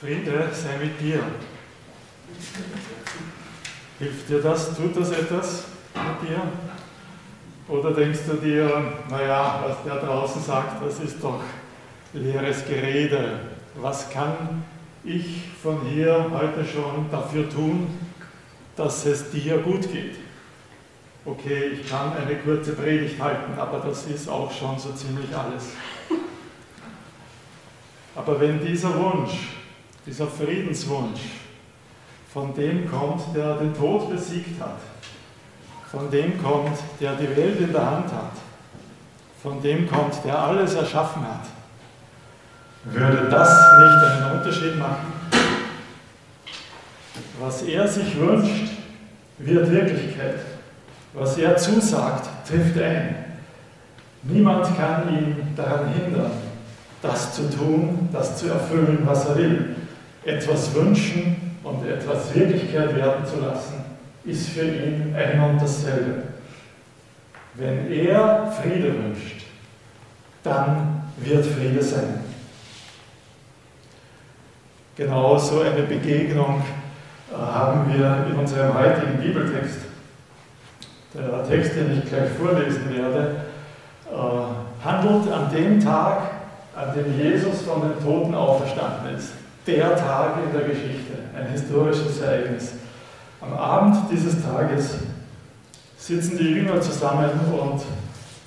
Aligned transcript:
Friede 0.00 0.48
sei 0.52 0.78
mit 0.78 1.00
dir. 1.00 1.20
Hilft 3.98 4.28
dir 4.28 4.40
das? 4.40 4.76
Tut 4.76 4.96
das 4.96 5.10
etwas 5.10 5.64
mit 5.94 6.28
dir? 6.28 6.42
Oder 7.66 7.90
denkst 7.90 8.20
du 8.28 8.34
dir, 8.34 8.92
naja, 9.10 9.64
was 9.66 9.82
der 9.84 10.00
draußen 10.00 10.40
sagt, 10.40 10.84
das 10.84 11.00
ist 11.00 11.22
doch 11.22 11.40
leeres 12.12 12.64
Gerede. 12.64 13.40
Was 13.74 14.08
kann 14.08 14.62
ich 15.02 15.42
von 15.60 15.80
hier 15.82 16.30
heute 16.30 16.64
schon 16.64 17.10
dafür 17.10 17.50
tun, 17.50 17.98
dass 18.76 19.04
es 19.04 19.32
dir 19.32 19.58
gut 19.58 19.92
geht? 19.92 20.14
Okay, 21.24 21.70
ich 21.72 21.90
kann 21.90 22.12
eine 22.16 22.36
kurze 22.36 22.74
Predigt 22.74 23.20
halten, 23.20 23.58
aber 23.58 23.80
das 23.80 24.06
ist 24.06 24.28
auch 24.28 24.52
schon 24.52 24.78
so 24.78 24.92
ziemlich 24.92 25.36
alles. 25.36 25.72
Aber 28.14 28.40
wenn 28.40 28.64
dieser 28.64 28.94
Wunsch, 28.96 29.57
dieser 30.08 30.26
Friedenswunsch 30.26 31.20
von 32.32 32.54
dem 32.54 32.90
kommt, 32.90 33.22
der 33.34 33.56
den 33.56 33.74
Tod 33.74 34.10
besiegt 34.10 34.60
hat, 34.60 34.78
von 35.90 36.10
dem 36.10 36.42
kommt, 36.42 36.78
der 37.00 37.14
die 37.14 37.36
Welt 37.36 37.60
in 37.60 37.72
der 37.72 37.90
Hand 37.90 38.06
hat, 38.06 38.32
von 39.42 39.60
dem 39.62 39.88
kommt, 39.88 40.24
der 40.24 40.38
alles 40.38 40.74
erschaffen 40.74 41.22
hat, 41.22 41.46
würde 42.84 43.28
das 43.30 43.48
nicht 43.48 44.24
einen 44.24 44.38
Unterschied 44.38 44.78
machen? 44.78 45.12
Was 47.40 47.62
er 47.62 47.86
sich 47.86 48.18
wünscht, 48.18 48.72
wird 49.38 49.70
Wirklichkeit. 49.70 50.40
Was 51.12 51.38
er 51.38 51.56
zusagt, 51.56 52.28
trifft 52.46 52.80
ein. 52.80 53.14
Niemand 54.22 54.76
kann 54.76 55.08
ihn 55.08 55.54
daran 55.56 55.88
hindern, 55.88 56.30
das 57.02 57.34
zu 57.34 57.48
tun, 57.50 58.08
das 58.12 58.36
zu 58.36 58.48
erfüllen, 58.48 59.02
was 59.04 59.26
er 59.26 59.36
will. 59.36 59.76
Etwas 60.24 60.74
wünschen 60.74 61.58
und 61.62 61.86
etwas 61.86 62.34
Wirklichkeit 62.34 62.94
werden 62.96 63.24
zu 63.24 63.40
lassen, 63.40 63.84
ist 64.24 64.48
für 64.50 64.64
ihn 64.64 65.14
ein 65.16 65.40
und 65.40 65.60
dasselbe. 65.60 66.22
Wenn 67.54 67.90
er 67.90 68.52
Friede 68.52 68.94
wünscht, 68.94 69.46
dann 70.42 71.02
wird 71.16 71.44
Friede 71.44 71.82
sein. 71.82 72.20
Genauso 74.96 75.60
eine 75.60 75.82
Begegnung 75.82 76.62
äh, 77.30 77.36
haben 77.36 77.92
wir 77.92 78.26
in 78.30 78.36
unserem 78.36 78.74
heutigen 78.74 79.18
Bibeltext. 79.20 79.78
Der 81.14 81.48
Text, 81.48 81.76
den 81.76 81.98
ich 81.98 82.08
gleich 82.08 82.30
vorlesen 82.30 82.94
werde, 82.94 83.36
äh, 84.10 84.84
handelt 84.84 85.32
an 85.32 85.52
dem 85.52 85.80
Tag, 85.80 86.30
an 86.74 86.94
dem 86.94 87.16
Jesus 87.18 87.62
von 87.62 87.82
den 87.82 88.04
Toten 88.04 88.34
auferstanden 88.34 89.16
ist. 89.16 89.32
Der 89.68 89.94
Tag 89.94 90.36
in 90.46 90.58
der 90.58 90.66
Geschichte, 90.66 91.12
ein 91.36 91.48
historisches 91.48 92.22
Ereignis. 92.22 92.72
Am 93.38 93.52
Abend 93.52 93.98
dieses 94.10 94.42
Tages 94.42 94.94
sitzen 95.98 96.38
die 96.38 96.54
Jünger 96.54 96.80
zusammen 96.80 97.28
und 97.52 97.82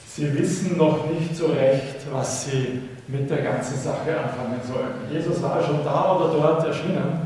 sie 0.08 0.36
wissen 0.36 0.78
noch 0.78 1.05
nicht 1.11 1.38
so 1.38 1.45
recht, 1.45 2.11
was 2.11 2.45
sie 2.45 2.81
mit 3.08 3.30
der 3.30 3.44
ganzen 3.44 3.78
Sache 3.78 4.17
anfangen 4.17 4.59
sollen. 4.67 5.11
Jesus 5.11 5.44
war 5.44 5.63
schon 5.63 5.86
da 5.86 6.16
oder 6.16 6.33
dort 6.33 6.66
erschienen. 6.66 7.22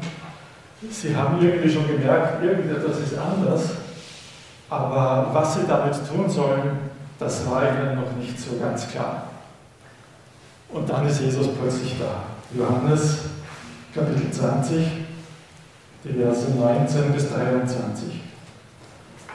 Sie 0.91 1.15
haben 1.15 1.41
irgendwie 1.41 1.71
schon 1.71 1.87
gemerkt, 1.87 2.43
irgendetwas 2.43 2.99
ist 2.99 3.17
anders, 3.17 3.61
aber 4.69 5.29
was 5.31 5.55
sie 5.55 5.65
damit 5.65 5.93
tun 6.05 6.29
sollen, 6.29 6.79
das 7.17 7.49
war 7.49 7.61
ihnen 7.61 7.95
noch 7.95 8.13
nicht 8.19 8.37
so 8.37 8.57
ganz 8.59 8.89
klar. 8.89 9.29
Und 10.67 10.89
dann 10.89 11.07
ist 11.07 11.21
Jesus 11.21 11.47
plötzlich 11.57 11.95
da. 11.97 12.23
Johannes 12.53 13.19
Kapitel 13.95 14.29
20, 14.29 14.87
die 16.03 16.21
Verse 16.21 16.51
19 16.51 17.13
bis 17.13 17.29
23. 17.29 18.19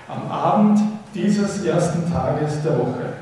Am 0.07 0.31
Abend 0.31 0.81
dieses 1.15 1.65
ersten 1.65 2.13
Tages 2.13 2.63
der 2.63 2.79
Woche, 2.79 3.15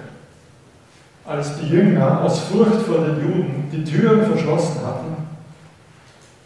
als 1.25 1.57
die 1.61 1.69
Jünger 1.69 2.23
aus 2.23 2.41
Furcht 2.41 2.83
vor 2.83 3.05
den 3.05 3.21
Juden 3.21 3.69
die 3.71 3.85
Türen 3.85 4.27
verschlossen 4.27 4.81
hatten, 4.85 5.29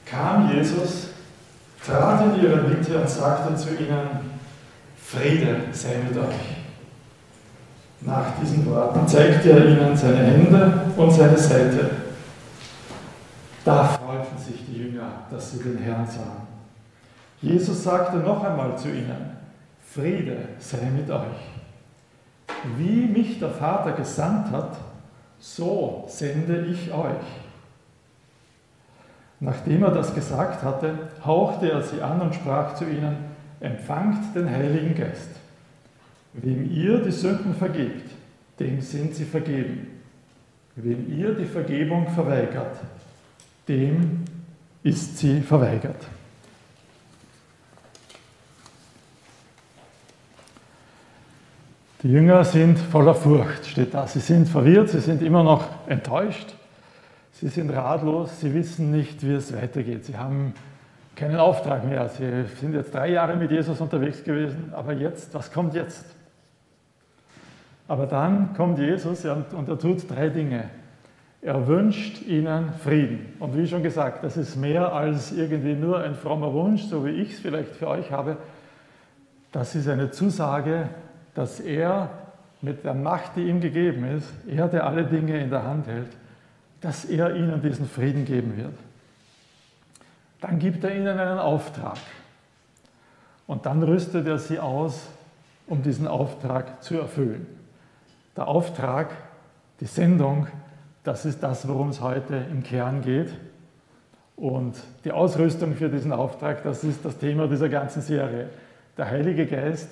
kam 0.04 0.54
Jesus, 0.54 1.06
trat 1.86 2.26
in 2.26 2.42
ihre 2.42 2.60
Mitte 2.60 2.98
und 2.98 3.08
sagte 3.08 3.56
zu 3.56 3.70
ihnen, 3.70 4.30
Friede 5.02 5.56
sei 5.72 6.02
mit 6.06 6.18
euch. 6.18 6.58
Nach 8.02 8.26
diesen 8.38 8.66
Worten 8.70 9.08
zeigte 9.08 9.52
er 9.52 9.64
ihnen 9.64 9.96
seine 9.96 10.18
Hände 10.18 10.82
und 10.98 11.10
seine 11.10 11.38
Seite. 11.38 12.01
Da 13.64 13.84
freuten 13.84 14.38
sich 14.38 14.64
die 14.66 14.78
Jünger, 14.78 15.24
dass 15.30 15.52
sie 15.52 15.62
den 15.62 15.78
Herrn 15.78 16.06
sahen. 16.06 16.48
Jesus 17.40 17.84
sagte 17.84 18.16
noch 18.16 18.42
einmal 18.42 18.76
zu 18.76 18.88
ihnen, 18.88 19.36
Friede 19.84 20.48
sei 20.58 20.90
mit 20.90 21.10
euch. 21.10 21.52
Wie 22.76 23.06
mich 23.06 23.38
der 23.38 23.50
Vater 23.50 23.92
gesandt 23.92 24.50
hat, 24.50 24.76
so 25.38 26.04
sende 26.08 26.66
ich 26.66 26.92
euch. 26.92 27.26
Nachdem 29.40 29.82
er 29.82 29.90
das 29.90 30.14
gesagt 30.14 30.62
hatte, 30.62 30.94
hauchte 31.24 31.70
er 31.70 31.82
sie 31.82 32.00
an 32.00 32.20
und 32.20 32.34
sprach 32.34 32.74
zu 32.74 32.84
ihnen, 32.84 33.16
empfangt 33.58 34.34
den 34.36 34.48
Heiligen 34.48 34.94
Geist. 34.94 35.30
Wem 36.32 36.70
ihr 36.70 37.02
die 37.02 37.10
Sünden 37.10 37.54
vergebt, 37.54 38.10
dem 38.60 38.80
sind 38.80 39.14
sie 39.14 39.24
vergeben. 39.24 40.00
Wem 40.76 41.12
ihr 41.12 41.34
die 41.34 41.44
Vergebung 41.44 42.08
verweigert, 42.08 42.76
dem 43.72 44.24
ist 44.82 45.18
sie 45.18 45.40
verweigert. 45.40 45.96
Die 52.02 52.10
Jünger 52.10 52.44
sind 52.44 52.78
voller 52.78 53.14
Furcht, 53.14 53.64
steht 53.66 53.94
da. 53.94 54.06
Sie 54.06 54.18
sind 54.18 54.48
verwirrt, 54.48 54.90
sie 54.90 54.98
sind 54.98 55.22
immer 55.22 55.44
noch 55.44 55.68
enttäuscht, 55.86 56.52
sie 57.32 57.48
sind 57.48 57.70
ratlos, 57.70 58.40
sie 58.40 58.52
wissen 58.52 58.90
nicht, 58.90 59.22
wie 59.24 59.34
es 59.34 59.54
weitergeht. 59.54 60.04
Sie 60.04 60.16
haben 60.16 60.52
keinen 61.14 61.36
Auftrag 61.36 61.84
mehr. 61.84 62.08
Sie 62.08 62.44
sind 62.60 62.74
jetzt 62.74 62.92
drei 62.92 63.10
Jahre 63.10 63.36
mit 63.36 63.52
Jesus 63.52 63.80
unterwegs 63.80 64.24
gewesen, 64.24 64.72
aber 64.74 64.92
jetzt, 64.94 65.32
was 65.32 65.52
kommt 65.52 65.74
jetzt? 65.74 66.04
Aber 67.86 68.06
dann 68.06 68.52
kommt 68.54 68.78
Jesus 68.78 69.24
und 69.24 69.68
er 69.68 69.78
tut 69.78 70.10
drei 70.10 70.28
Dinge. 70.28 70.68
Er 71.42 71.66
wünscht 71.66 72.22
ihnen 72.22 72.72
Frieden. 72.72 73.34
Und 73.40 73.56
wie 73.56 73.66
schon 73.66 73.82
gesagt, 73.82 74.22
das 74.22 74.36
ist 74.36 74.54
mehr 74.54 74.92
als 74.92 75.32
irgendwie 75.32 75.74
nur 75.74 76.00
ein 76.00 76.14
frommer 76.14 76.52
Wunsch, 76.52 76.84
so 76.84 77.04
wie 77.04 77.10
ich 77.10 77.32
es 77.32 77.40
vielleicht 77.40 77.74
für 77.74 77.88
euch 77.88 78.12
habe. 78.12 78.36
Das 79.50 79.74
ist 79.74 79.88
eine 79.88 80.12
Zusage, 80.12 80.88
dass 81.34 81.58
er 81.58 82.10
mit 82.60 82.84
der 82.84 82.94
Macht, 82.94 83.34
die 83.34 83.48
ihm 83.48 83.60
gegeben 83.60 84.04
ist, 84.04 84.32
er, 84.46 84.68
der 84.68 84.86
alle 84.86 85.04
Dinge 85.04 85.36
in 85.42 85.50
der 85.50 85.64
Hand 85.64 85.88
hält, 85.88 86.10
dass 86.80 87.04
er 87.04 87.34
ihnen 87.34 87.60
diesen 87.60 87.88
Frieden 87.88 88.24
geben 88.24 88.56
wird. 88.56 88.74
Dann 90.40 90.60
gibt 90.60 90.84
er 90.84 90.94
ihnen 90.94 91.18
einen 91.18 91.40
Auftrag. 91.40 91.98
Und 93.48 93.66
dann 93.66 93.82
rüstet 93.82 94.28
er 94.28 94.38
sie 94.38 94.60
aus, 94.60 95.08
um 95.66 95.82
diesen 95.82 96.06
Auftrag 96.06 96.84
zu 96.84 96.98
erfüllen. 96.98 97.46
Der 98.36 98.46
Auftrag, 98.46 99.10
die 99.80 99.86
Sendung, 99.86 100.46
das 101.04 101.24
ist 101.24 101.42
das, 101.42 101.66
worum 101.68 101.88
es 101.88 102.00
heute 102.00 102.36
im 102.50 102.62
Kern 102.62 103.02
geht. 103.02 103.34
Und 104.36 104.76
die 105.04 105.12
Ausrüstung 105.12 105.74
für 105.74 105.88
diesen 105.88 106.12
Auftrag, 106.12 106.62
das 106.62 106.84
ist 106.84 107.04
das 107.04 107.18
Thema 107.18 107.48
dieser 107.48 107.68
ganzen 107.68 108.02
Serie. 108.02 108.48
Der 108.96 109.10
Heilige 109.10 109.46
Geist 109.46 109.88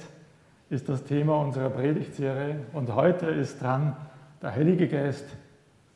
ist 0.70 0.88
das 0.88 1.04
Thema 1.04 1.36
unserer 1.40 1.70
Predigtserie 1.70 2.56
und 2.72 2.94
heute 2.94 3.26
ist 3.26 3.60
dran, 3.60 3.96
der 4.42 4.54
Heilige 4.54 4.88
Geist 4.88 5.26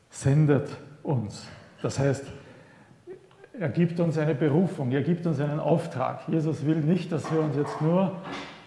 sendet 0.09 0.69
uns. 1.03 1.47
Das 1.81 1.99
heißt, 1.99 2.25
er 3.59 3.69
gibt 3.69 3.99
uns 3.99 4.17
eine 4.17 4.35
Berufung, 4.35 4.91
er 4.91 5.01
gibt 5.01 5.25
uns 5.25 5.39
einen 5.39 5.59
Auftrag. 5.59 6.27
Jesus 6.27 6.65
will 6.65 6.77
nicht, 6.77 7.11
dass 7.11 7.31
wir 7.31 7.39
uns 7.39 7.55
jetzt 7.55 7.81
nur 7.81 8.11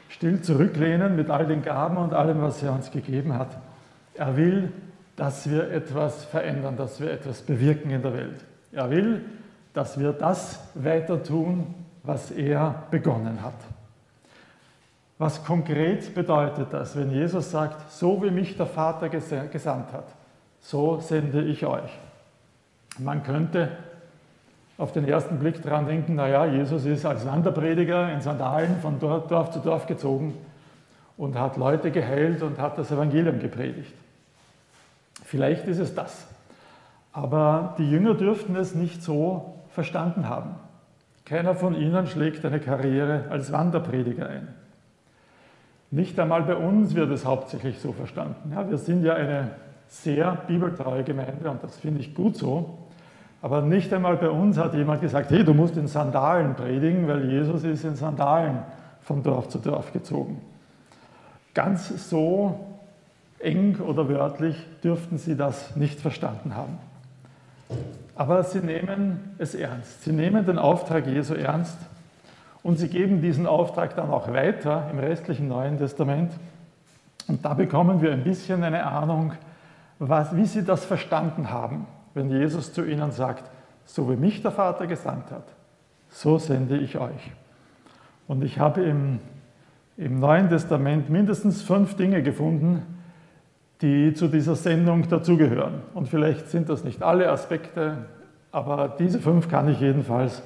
still 0.08 0.40
zurücklehnen 0.40 1.14
mit 1.14 1.31
all 1.31 1.46
den 1.46 1.62
Gaben 1.62 1.99
und 1.99 2.14
allem, 2.14 2.40
was 2.40 2.62
er 2.62 2.72
uns 2.72 2.90
gegeben 2.90 3.34
hat. 3.34 3.58
Er 4.14 4.37
will, 4.37 4.72
dass 5.19 5.50
wir 5.50 5.69
etwas 5.73 6.25
verändern, 6.25 6.76
dass 6.76 7.00
wir 7.00 7.11
etwas 7.11 7.43
bewirken 7.43 7.91
in 7.91 8.03
der 8.03 8.15
Welt. 8.15 8.44
Er 8.70 8.88
will, 8.88 9.25
dass 9.75 9.99
wir 9.99 10.12
das 10.12 10.61
weiter 10.75 11.20
tun, 11.25 11.75
was 12.05 12.31
er 12.31 12.85
begonnen 12.93 13.43
hat. 13.43 13.56
Was 15.19 15.44
konkret 15.44 16.15
bedeutet 16.15 16.69
das, 16.70 16.97
wenn 16.97 17.11
Jesus 17.11 17.50
sagt, 17.50 17.91
so 17.91 18.23
wie 18.23 18.31
mich 18.31 18.56
der 18.56 18.67
Vater 18.67 19.09
gesandt 19.09 19.93
hat, 19.93 20.06
so 20.61 21.00
sende 21.00 21.43
ich 21.43 21.67
euch? 21.67 21.91
Man 23.00 23.25
könnte 23.25 23.73
auf 24.79 24.93
den 24.93 25.09
ersten 25.09 25.41
Blick 25.41 25.61
daran 25.62 25.88
denken, 25.88 26.15
naja, 26.15 26.47
Jesus 26.47 26.85
ist 26.85 27.05
als 27.05 27.26
Wanderprediger 27.26 28.12
in 28.12 28.20
Sandalen 28.20 28.76
von 28.81 29.00
Dorf 29.00 29.50
zu 29.50 29.59
Dorf 29.59 29.87
gezogen 29.87 30.35
und 31.17 31.37
hat 31.37 31.56
Leute 31.56 31.91
geheilt 31.91 32.41
und 32.44 32.61
hat 32.61 32.79
das 32.79 32.93
Evangelium 32.93 33.41
gepredigt. 33.41 33.93
Vielleicht 35.28 35.66
ist 35.66 35.78
es 35.78 35.94
das. 35.94 36.26
Aber 37.12 37.75
die 37.76 37.90
Jünger 37.90 38.14
dürften 38.14 38.56
es 38.56 38.75
nicht 38.75 39.02
so 39.02 39.56
verstanden 39.69 40.26
haben. 40.26 40.54
Keiner 41.26 41.54
von 41.54 41.75
ihnen 41.75 42.06
schlägt 42.06 42.46
eine 42.46 42.60
Karriere 42.60 43.25
als 43.28 43.52
Wanderprediger 43.52 44.26
ein. 44.26 44.48
Nicht 45.90 46.19
einmal 46.19 46.44
bei 46.44 46.54
uns 46.56 46.94
wird 46.94 47.10
es 47.10 47.26
hauptsächlich 47.26 47.78
so 47.78 47.92
verstanden. 47.92 48.52
Ja, 48.54 48.70
wir 48.70 48.78
sind 48.78 49.04
ja 49.04 49.16
eine 49.16 49.50
sehr 49.86 50.34
bibeltreue 50.46 51.04
Gemeinde 51.04 51.50
und 51.50 51.62
das 51.62 51.76
finde 51.76 52.00
ich 52.00 52.14
gut 52.14 52.36
so. 52.36 52.78
Aber 53.42 53.60
nicht 53.60 53.92
einmal 53.92 54.16
bei 54.16 54.31
uns 54.31 54.56
hat 54.56 54.72
jemand 54.72 55.02
gesagt, 55.02 55.31
hey, 55.31 55.44
du 55.44 55.52
musst 55.52 55.76
in 55.76 55.88
Sandalen 55.88 56.54
predigen, 56.54 57.06
weil 57.06 57.31
Jesus 57.31 57.64
ist 57.64 57.84
in 57.84 57.96
Sandalen 57.96 58.60
von 59.02 59.22
Dorf 59.22 59.48
zu 59.50 59.58
Dorf 59.58 59.92
gezogen. 59.92 60.40
Ganz 61.52 62.08
so 62.08 62.77
eng 63.40 63.81
oder 63.81 64.08
wörtlich 64.08 64.56
dürften 64.82 65.19
sie 65.19 65.37
das 65.37 65.76
nicht 65.76 66.00
verstanden 66.00 66.55
haben. 66.55 66.79
Aber 68.14 68.43
sie 68.43 68.61
nehmen 68.61 69.37
es 69.38 69.55
ernst. 69.55 70.02
Sie 70.02 70.12
nehmen 70.12 70.44
den 70.44 70.58
Auftrag 70.58 71.06
Jesu 71.06 71.35
ernst 71.35 71.79
und 72.62 72.79
sie 72.79 72.88
geben 72.88 73.23
diesen 73.23 73.46
Auftrag 73.46 73.94
dann 73.94 74.11
auch 74.11 74.32
weiter 74.32 74.88
im 74.90 74.99
restlichen 74.99 75.49
Neuen 75.49 75.79
Testament. 75.79 76.32
Und 77.29 77.44
da 77.44 77.55
bekommen 77.55 78.02
wir 78.02 78.12
ein 78.12 78.25
bisschen 78.25 78.64
eine 78.64 78.85
Ahnung, 78.85 79.35
was, 79.99 80.34
wie 80.34 80.46
sie 80.46 80.64
das 80.64 80.84
verstanden 80.84 81.50
haben, 81.50 81.87
wenn 82.14 82.31
Jesus 82.31 82.73
zu 82.73 82.84
ihnen 82.84 83.12
sagt, 83.12 83.44
so 83.84 84.11
wie 84.11 84.17
mich 84.17 84.43
der 84.43 84.50
Vater 84.50 84.87
gesandt 84.87 85.31
hat, 85.31 85.46
so 86.08 86.38
sende 86.38 86.76
ich 86.76 86.99
euch. 86.99 87.32
Und 88.26 88.43
ich 88.44 88.58
habe 88.58 88.82
im, 88.82 89.20
im 89.96 90.20
Neuen 90.20 90.49
Testament 90.49 91.08
mindestens 91.08 91.62
fünf 91.62 91.96
Dinge 91.96 92.23
gefunden, 92.23 92.97
die 93.80 94.12
zu 94.14 94.28
dieser 94.28 94.56
Sendung 94.56 95.08
dazugehören. 95.08 95.82
Und 95.94 96.08
vielleicht 96.08 96.48
sind 96.48 96.69
das 96.69 96.84
nicht 96.84 97.02
alle 97.02 97.30
Aspekte, 97.30 97.98
aber 98.50 98.96
diese 98.98 99.20
fünf 99.20 99.48
kann 99.48 99.69
ich 99.69 99.80
jedenfalls 99.80 100.42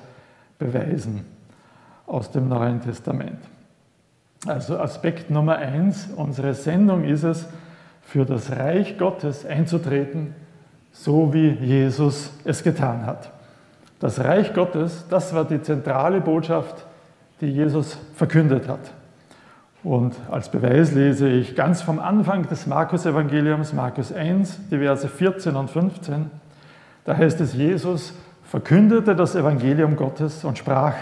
beweisen 0.59 1.25
aus 2.07 2.31
dem 2.31 2.49
Neuen 2.49 2.81
Testament. 2.81 3.39
Also 4.47 4.79
Aspekt 4.79 5.31
Nummer 5.31 5.57
eins, 5.57 6.09
unsere 6.15 6.55
Sendung 6.55 7.05
ist 7.05 7.23
es, 7.23 7.47
für 8.03 8.25
das 8.25 8.51
Reich 8.51 8.99
Gottes 8.99 9.47
einzutreten, 9.47 10.35
so 10.91 11.33
wie 11.33 11.49
Jesus 11.51 12.33
es 12.45 12.63
getan 12.63 13.07
hat. 13.07 13.31
Das 14.01 14.19
Reich 14.19 14.53
Gottes, 14.53 15.07
das 15.09 15.33
war 15.33 15.45
die 15.45 15.63
zentrale 15.63 16.21
Botschaft, 16.21 16.85
die 17.41 17.47
Jesus 17.47 17.97
verkündet 18.17 18.69
hat. 18.69 18.93
Und 19.85 20.15
als 20.31 20.49
Beweis 20.49 20.93
lese 20.93 21.29
ich 21.29 21.57
ganz 21.57 21.83
vom 21.83 21.99
Anfang 21.99 22.47
des 22.49 22.67
Markus-Evangeliums, 22.67 23.73
Markus 23.73 24.13
1, 24.13 24.69
die 24.71 24.79
Verse 24.79 25.09
14 25.09 25.57
und 25.57 25.71
15. 25.71 26.31
Da 27.05 27.17
heißt 27.17 27.41
es, 27.41 27.55
Jesus 27.55 28.15
verkündete 28.45 29.17
das 29.17 29.35
Evangelium 29.35 29.97
Gottes 29.97 30.45
und 30.45 30.57
sprach, 30.57 30.95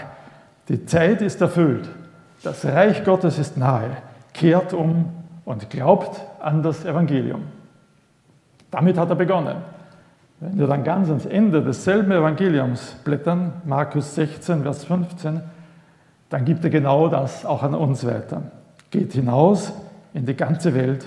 die 0.67 0.85
Zeit 0.85 1.21
ist 1.21 1.41
erfüllt, 1.41 1.87
das 2.43 2.65
Reich 2.65 3.03
Gottes 3.03 3.37
ist 3.37 3.55
nahe, 3.55 3.97
kehrt 4.33 4.73
um 4.73 5.05
und 5.45 5.69
glaubt 5.69 6.19
an 6.39 6.63
das 6.63 6.83
Evangelium. 6.83 7.43
Damit 8.71 8.97
hat 8.97 9.09
er 9.09 9.15
begonnen. 9.15 9.57
Wenn 10.39 10.57
wir 10.57 10.65
dann 10.65 10.83
ganz 10.83 11.07
ans 11.09 11.27
Ende 11.27 11.61
desselben 11.61 12.11
Evangeliums 12.11 12.95
blättern, 13.03 13.53
Markus 13.63 14.15
16, 14.15 14.63
Vers 14.63 14.85
15, 14.85 15.41
dann 16.29 16.45
gibt 16.45 16.63
er 16.63 16.71
genau 16.71 17.09
das 17.09 17.45
auch 17.45 17.61
an 17.61 17.75
uns 17.75 18.07
weiter. 18.07 18.41
Geht 18.91 19.13
hinaus 19.13 19.73
in 20.13 20.25
die 20.25 20.35
ganze 20.35 20.75
Welt 20.75 21.05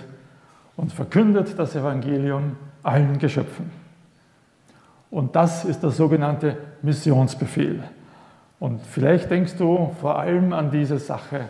und 0.77 0.93
verkündet 0.93 1.59
das 1.59 1.77
Evangelium 1.77 2.57
allen 2.83 3.19
Geschöpfen. 3.19 3.71
Und 5.11 5.37
das 5.37 5.65
ist 5.65 5.83
der 5.83 5.91
sogenannte 5.91 6.57
Missionsbefehl. 6.83 7.85
Und 8.59 8.81
vielleicht 8.83 9.31
denkst 9.31 9.55
du 9.57 9.95
vor 10.01 10.19
allem 10.19 10.53
an 10.53 10.71
diese 10.71 10.99
Sache, 10.99 11.49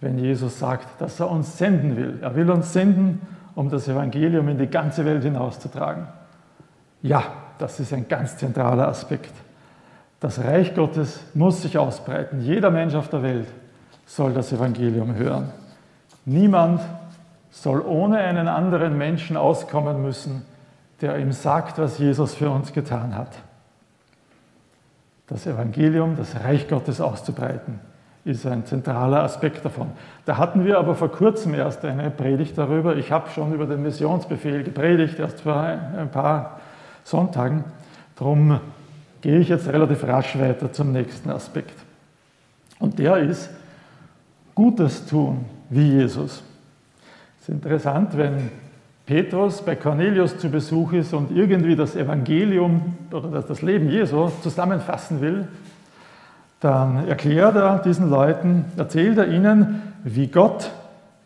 wenn 0.00 0.18
Jesus 0.18 0.58
sagt, 0.58 1.00
dass 1.00 1.20
er 1.20 1.30
uns 1.30 1.56
senden 1.56 1.96
will. 1.96 2.18
Er 2.20 2.34
will 2.34 2.50
uns 2.50 2.72
senden, 2.72 3.20
um 3.54 3.70
das 3.70 3.86
Evangelium 3.86 4.48
in 4.48 4.58
die 4.58 4.66
ganze 4.66 5.04
Welt 5.04 5.22
hinauszutragen. 5.22 6.06
Ja, 7.02 7.22
das 7.58 7.78
ist 7.80 7.92
ein 7.92 8.08
ganz 8.08 8.36
zentraler 8.36 8.88
Aspekt. 8.88 9.32
Das 10.20 10.42
Reich 10.42 10.74
Gottes 10.74 11.20
muss 11.34 11.62
sich 11.62 11.78
ausbreiten. 11.78 12.40
Jeder 12.40 12.70
Mensch 12.70 12.94
auf 12.94 13.08
der 13.08 13.22
Welt 13.22 13.48
soll 14.06 14.32
das 14.32 14.52
Evangelium 14.52 15.14
hören. 15.14 15.52
Niemand 16.24 16.80
soll 17.50 17.80
ohne 17.80 18.18
einen 18.18 18.48
anderen 18.48 18.98
Menschen 18.98 19.36
auskommen 19.36 20.02
müssen, 20.02 20.42
der 21.00 21.18
ihm 21.18 21.32
sagt, 21.32 21.78
was 21.78 21.98
Jesus 21.98 22.34
für 22.34 22.50
uns 22.50 22.72
getan 22.72 23.14
hat. 23.14 23.30
Das 25.26 25.46
Evangelium, 25.46 26.16
das 26.16 26.34
Reich 26.42 26.68
Gottes 26.68 27.00
auszubreiten, 27.00 27.80
ist 28.24 28.46
ein 28.46 28.64
zentraler 28.64 29.22
Aspekt 29.22 29.64
davon. 29.64 29.90
Da 30.24 30.38
hatten 30.38 30.64
wir 30.64 30.78
aber 30.78 30.94
vor 30.94 31.10
kurzem 31.10 31.54
erst 31.54 31.84
eine 31.84 32.10
Predigt 32.10 32.56
darüber. 32.56 32.96
Ich 32.96 33.12
habe 33.12 33.28
schon 33.30 33.52
über 33.52 33.66
den 33.66 33.82
Missionsbefehl 33.82 34.62
gepredigt, 34.64 35.18
erst 35.18 35.42
vor 35.42 35.56
ein 35.56 36.10
paar 36.10 36.60
Sonntagen. 37.04 37.64
Darum 38.16 38.60
gehe 39.20 39.38
ich 39.38 39.48
jetzt 39.48 39.68
relativ 39.68 40.04
rasch 40.04 40.38
weiter 40.38 40.72
zum 40.72 40.92
nächsten 40.92 41.30
Aspekt. 41.30 41.78
Und 42.78 42.98
der 42.98 43.18
ist 43.18 43.50
Gutes 44.54 45.06
tun 45.06 45.44
wie 45.74 45.92
Jesus. 45.92 46.42
Es 47.40 47.48
ist 47.48 47.48
interessant, 47.48 48.16
wenn 48.16 48.50
Petrus 49.06 49.60
bei 49.60 49.74
Cornelius 49.74 50.38
zu 50.38 50.48
Besuch 50.48 50.92
ist 50.92 51.12
und 51.12 51.30
irgendwie 51.30 51.76
das 51.76 51.96
Evangelium 51.96 52.94
oder 53.12 53.42
das 53.42 53.60
Leben 53.60 53.90
Jesu 53.90 54.30
zusammenfassen 54.42 55.20
will, 55.20 55.48
dann 56.60 57.08
erklärt 57.08 57.56
er 57.56 57.80
diesen 57.80 58.08
Leuten, 58.08 58.64
erzählt 58.76 59.18
er 59.18 59.28
ihnen, 59.28 59.82
wie 60.04 60.28
Gott 60.28 60.70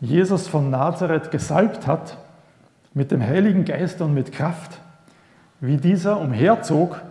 Jesus 0.01 0.47
von 0.47 0.69
Nazareth 0.69 1.31
gesalbt 1.31 1.87
hat 1.87 2.17
mit 2.93 3.11
dem 3.11 3.21
Heiligen 3.21 3.65
Geist 3.65 4.01
und 4.01 4.13
mit 4.13 4.31
Kraft, 4.31 4.79
wie 5.61 5.77
dieser 5.77 6.19
umherzog, 6.19 7.01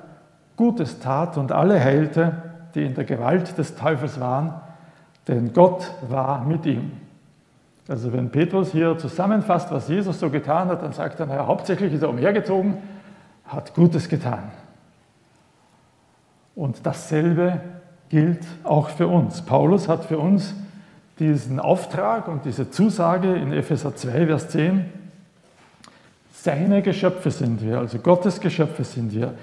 Gutes 0.56 0.98
tat 0.98 1.38
und 1.38 1.52
alle 1.52 1.82
heilte, 1.82 2.32
die 2.74 2.84
in 2.84 2.94
der 2.94 3.04
Gewalt 3.04 3.56
des 3.56 3.76
Teufels 3.76 4.18
waren, 4.18 4.54
denn 5.28 5.52
Gott 5.52 5.92
war 6.08 6.44
mit 6.44 6.66
ihm. 6.66 6.90
Also 7.88 8.12
wenn 8.12 8.30
Petrus 8.30 8.72
hier 8.72 8.98
zusammenfasst, 8.98 9.70
was 9.72 9.88
Jesus 9.88 10.20
so 10.20 10.28
getan 10.28 10.68
hat, 10.68 10.82
dann 10.82 10.92
sagt 10.92 11.18
er, 11.20 11.26
naja, 11.26 11.46
hauptsächlich 11.46 11.94
ist 11.94 12.02
er 12.02 12.10
umhergezogen, 12.10 12.76
hat 13.46 13.74
Gutes 13.74 14.10
getan. 14.10 14.52
Und 16.54 16.84
dasselbe 16.84 17.60
gilt 18.10 18.44
auch 18.62 18.90
für 18.90 19.08
uns. 19.08 19.40
Paulus 19.42 19.88
hat 19.88 20.04
für 20.04 20.18
uns 20.18 20.54
diesen 21.18 21.58
Auftrag 21.58 22.28
und 22.28 22.44
diese 22.44 22.70
Zusage 22.70 23.34
in 23.34 23.52
Epheser 23.52 23.96
2, 23.96 24.26
Vers 24.26 24.50
10. 24.50 24.84
Seine 26.32 26.82
Geschöpfe 26.82 27.30
sind 27.30 27.62
wir, 27.62 27.78
also 27.78 27.98
Gottes 27.98 28.40
Geschöpfe 28.40 28.84
sind 28.84 29.14
wir, 29.14 29.34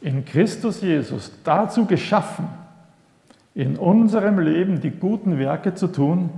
in 0.00 0.24
Christus 0.24 0.82
Jesus 0.82 1.32
dazu 1.42 1.86
geschaffen, 1.86 2.48
in 3.54 3.76
unserem 3.76 4.38
Leben 4.38 4.80
die 4.80 4.90
guten 4.90 5.38
Werke 5.38 5.74
zu 5.74 5.88
tun, 5.88 6.30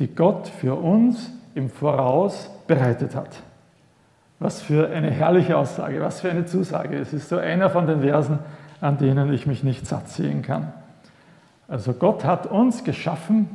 die 0.00 0.08
Gott 0.08 0.48
für 0.48 0.74
uns 0.74 1.30
im 1.54 1.68
Voraus 1.68 2.50
bereitet 2.66 3.14
hat. 3.14 3.36
Was 4.38 4.62
für 4.62 4.88
eine 4.88 5.10
herrliche 5.10 5.56
Aussage, 5.56 6.00
was 6.00 6.22
für 6.22 6.30
eine 6.30 6.46
Zusage. 6.46 6.96
Es 6.96 7.12
ist 7.12 7.28
so 7.28 7.36
einer 7.36 7.68
von 7.68 7.86
den 7.86 8.00
Versen, 8.00 8.38
an 8.80 8.96
denen 8.96 9.32
ich 9.32 9.46
mich 9.46 9.62
nicht 9.62 9.86
satt 9.86 10.08
sehen 10.08 10.40
kann. 10.42 10.72
Also 11.68 11.92
Gott 11.92 12.24
hat 12.24 12.46
uns 12.46 12.82
geschaffen, 12.82 13.48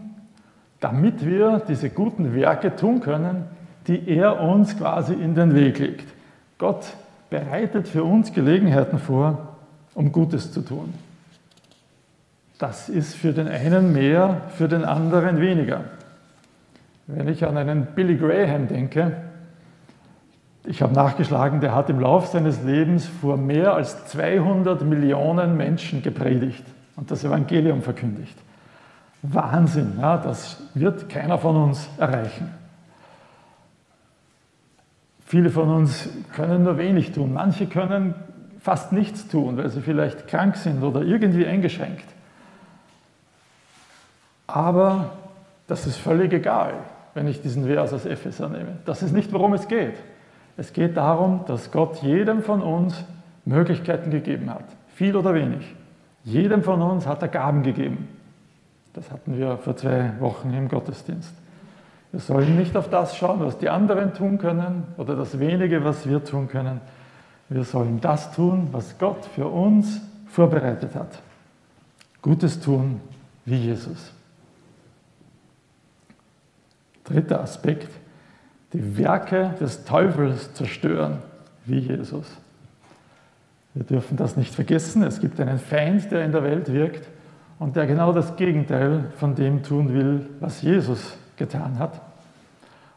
damit 0.79 1.25
wir 1.25 1.63
diese 1.67 1.89
guten 1.89 2.35
Werke 2.35 2.75
tun 2.75 3.01
können, 3.01 3.45
die 3.87 4.07
er 4.07 4.39
uns 4.39 4.77
quasi 4.77 5.13
in 5.13 5.33
den 5.33 5.55
Weg 5.55 5.79
legt. 5.79 6.07
Gott 6.59 6.85
bereitet 7.31 7.87
für 7.87 8.03
uns 8.03 8.31
Gelegenheiten 8.33 8.99
vor, 8.99 9.55
um 9.95 10.11
Gutes 10.11 10.51
zu 10.51 10.61
tun. 10.61 10.93
Das 12.59 12.87
ist 12.87 13.15
für 13.15 13.33
den 13.33 13.47
einen 13.47 13.91
mehr, 13.91 14.41
für 14.55 14.67
den 14.67 14.85
anderen 14.85 15.41
weniger. 15.41 15.85
Wenn 17.07 17.27
ich 17.27 17.45
an 17.45 17.57
einen 17.57 17.85
Billy 17.93 18.17
Graham 18.17 18.67
denke, 18.67 19.15
ich 20.65 20.81
habe 20.81 20.93
nachgeschlagen, 20.93 21.61
der 21.61 21.75
hat 21.75 21.89
im 21.89 21.99
Laufe 21.99 22.27
seines 22.27 22.63
Lebens 22.63 23.05
vor 23.05 23.37
mehr 23.37 23.75
als 23.75 24.07
200 24.07 24.81
Millionen 24.81 25.55
Menschen 25.55 26.01
gepredigt 26.01 26.63
und 26.95 27.11
das 27.11 27.23
Evangelium 27.23 27.83
verkündigt. 27.83 28.35
Wahnsinn, 29.21 29.99
ja, 30.01 30.17
das 30.17 30.61
wird 30.73 31.07
keiner 31.09 31.37
von 31.37 31.55
uns 31.55 31.87
erreichen. 31.97 32.49
Viele 35.27 35.51
von 35.51 35.69
uns 35.69 36.09
können 36.33 36.63
nur 36.63 36.77
wenig 36.79 37.11
tun, 37.11 37.33
manche 37.33 37.67
können 37.67 38.15
fast 38.59 38.91
nichts 38.91 39.27
tun, 39.27 39.57
weil 39.57 39.69
sie 39.69 39.81
vielleicht 39.81 40.27
krank 40.27 40.55
sind 40.55 40.81
oder 40.81 41.03
irgendwie 41.03 41.45
eingeschränkt. 41.45 42.05
Aber 44.47 45.11
das 45.67 45.85
ist 45.85 45.97
völlig 45.97 46.33
egal 46.33 46.73
wenn 47.15 47.27
ich 47.27 47.41
diesen 47.41 47.65
Vers 47.65 47.93
aus 47.93 48.05
Epheser 48.05 48.49
nehme. 48.49 48.77
Das 48.85 49.01
ist 49.01 49.13
nicht, 49.13 49.33
worum 49.33 49.53
es 49.53 49.67
geht. 49.67 49.95
Es 50.57 50.73
geht 50.73 50.95
darum, 50.95 51.41
dass 51.47 51.71
Gott 51.71 51.97
jedem 52.03 52.43
von 52.43 52.61
uns 52.61 53.03
Möglichkeiten 53.45 54.11
gegeben 54.11 54.53
hat, 54.53 54.65
viel 54.93 55.15
oder 55.15 55.33
wenig. 55.33 55.75
Jedem 56.23 56.61
von 56.61 56.81
uns 56.81 57.07
hat 57.07 57.21
er 57.21 57.27
Gaben 57.29 57.63
gegeben. 57.63 58.07
Das 58.93 59.11
hatten 59.11 59.37
wir 59.37 59.57
vor 59.57 59.75
zwei 59.75 60.13
Wochen 60.19 60.53
im 60.53 60.67
Gottesdienst. 60.67 61.33
Wir 62.11 62.19
sollen 62.19 62.55
nicht 62.57 62.77
auf 62.77 62.89
das 62.89 63.17
schauen, 63.17 63.39
was 63.41 63.57
die 63.57 63.69
anderen 63.69 64.13
tun 64.13 64.37
können 64.37 64.83
oder 64.97 65.15
das 65.15 65.39
wenige, 65.39 65.83
was 65.83 66.07
wir 66.07 66.23
tun 66.23 66.47
können. 66.47 66.79
Wir 67.49 67.63
sollen 67.63 67.99
das 68.01 68.31
tun, 68.33 68.69
was 68.71 68.97
Gott 68.97 69.25
für 69.25 69.47
uns 69.47 70.01
vorbereitet 70.27 70.95
hat. 70.95 71.19
Gutes 72.21 72.59
tun 72.59 73.01
wie 73.45 73.57
Jesus. 73.57 74.13
Dritter 77.05 77.41
Aspekt, 77.41 77.89
die 78.73 78.97
Werke 78.97 79.55
des 79.59 79.85
Teufels 79.85 80.53
zerstören 80.53 81.19
wie 81.65 81.79
Jesus. 81.79 82.25
Wir 83.73 83.83
dürfen 83.83 84.17
das 84.17 84.37
nicht 84.37 84.53
vergessen. 84.53 85.03
Es 85.03 85.19
gibt 85.19 85.39
einen 85.39 85.59
Feind, 85.59 86.11
der 86.11 86.23
in 86.23 86.31
der 86.31 86.43
Welt 86.43 86.71
wirkt 86.71 87.07
und 87.59 87.75
der 87.75 87.87
genau 87.87 88.13
das 88.13 88.35
Gegenteil 88.35 89.05
von 89.17 89.35
dem 89.35 89.63
tun 89.63 89.93
will, 89.93 90.29
was 90.39 90.61
Jesus 90.61 91.17
getan 91.37 91.79
hat. 91.79 92.01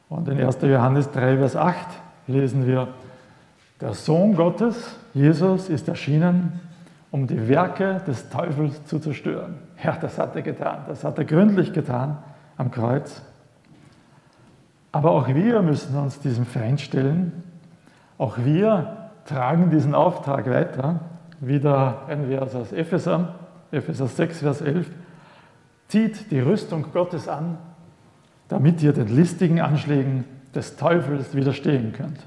Und 0.09 0.29
in 0.29 0.41
1. 0.41 0.59
Johannes 0.63 1.11
3, 1.11 1.39
Vers 1.39 1.57
8 1.57 1.77
lesen 2.29 2.67
wir, 2.67 2.89
der 3.81 3.95
Sohn 3.95 4.35
Gottes, 4.35 4.97
Jesus, 5.15 5.69
ist 5.69 5.89
erschienen, 5.89 6.61
um 7.11 7.27
die 7.27 7.49
Werke 7.49 8.01
des 8.07 8.29
Teufels 8.29 8.85
zu 8.87 8.99
zerstören. 8.99 9.57
Ja, 9.83 9.97
das 10.01 10.19
hat 10.19 10.35
er 10.35 10.43
getan. 10.43 10.81
Das 10.89 11.05
hat 11.05 11.19
er 11.19 11.25
gründlich 11.25 11.73
getan 11.73 12.19
am 12.57 12.71
Kreuz. 12.71 13.23
Aber 14.93 15.11
auch 15.11 15.29
wir 15.29 15.63
müssen 15.63 15.97
uns 15.97 16.21
diesem 16.21 16.47
Feind 16.47 16.81
stellen. 16.81 17.43
Auch 18.17 18.39
wir 18.39 19.11
tragen 19.27 19.71
diesen 19.71 19.95
Auftrag 19.95 20.49
weiter. 20.49 21.01
Wieder 21.41 22.07
ein 22.09 22.27
Vers 22.27 22.55
aus 22.55 22.73
Epheser, 22.73 23.35
Epheser 23.71 24.09
6, 24.09 24.41
Vers 24.41 24.61
11. 24.61 24.91
Zieht 25.89 26.31
die 26.31 26.41
Rüstung 26.41 26.87
Gottes 26.93 27.29
an, 27.29 27.59
damit 28.49 28.83
ihr 28.83 28.93
den 28.93 29.09
listigen 29.09 29.61
Anschlägen 29.61 30.25
des 30.55 30.77
Teufels 30.77 31.35
widerstehen 31.35 31.93
könnt. 31.93 32.19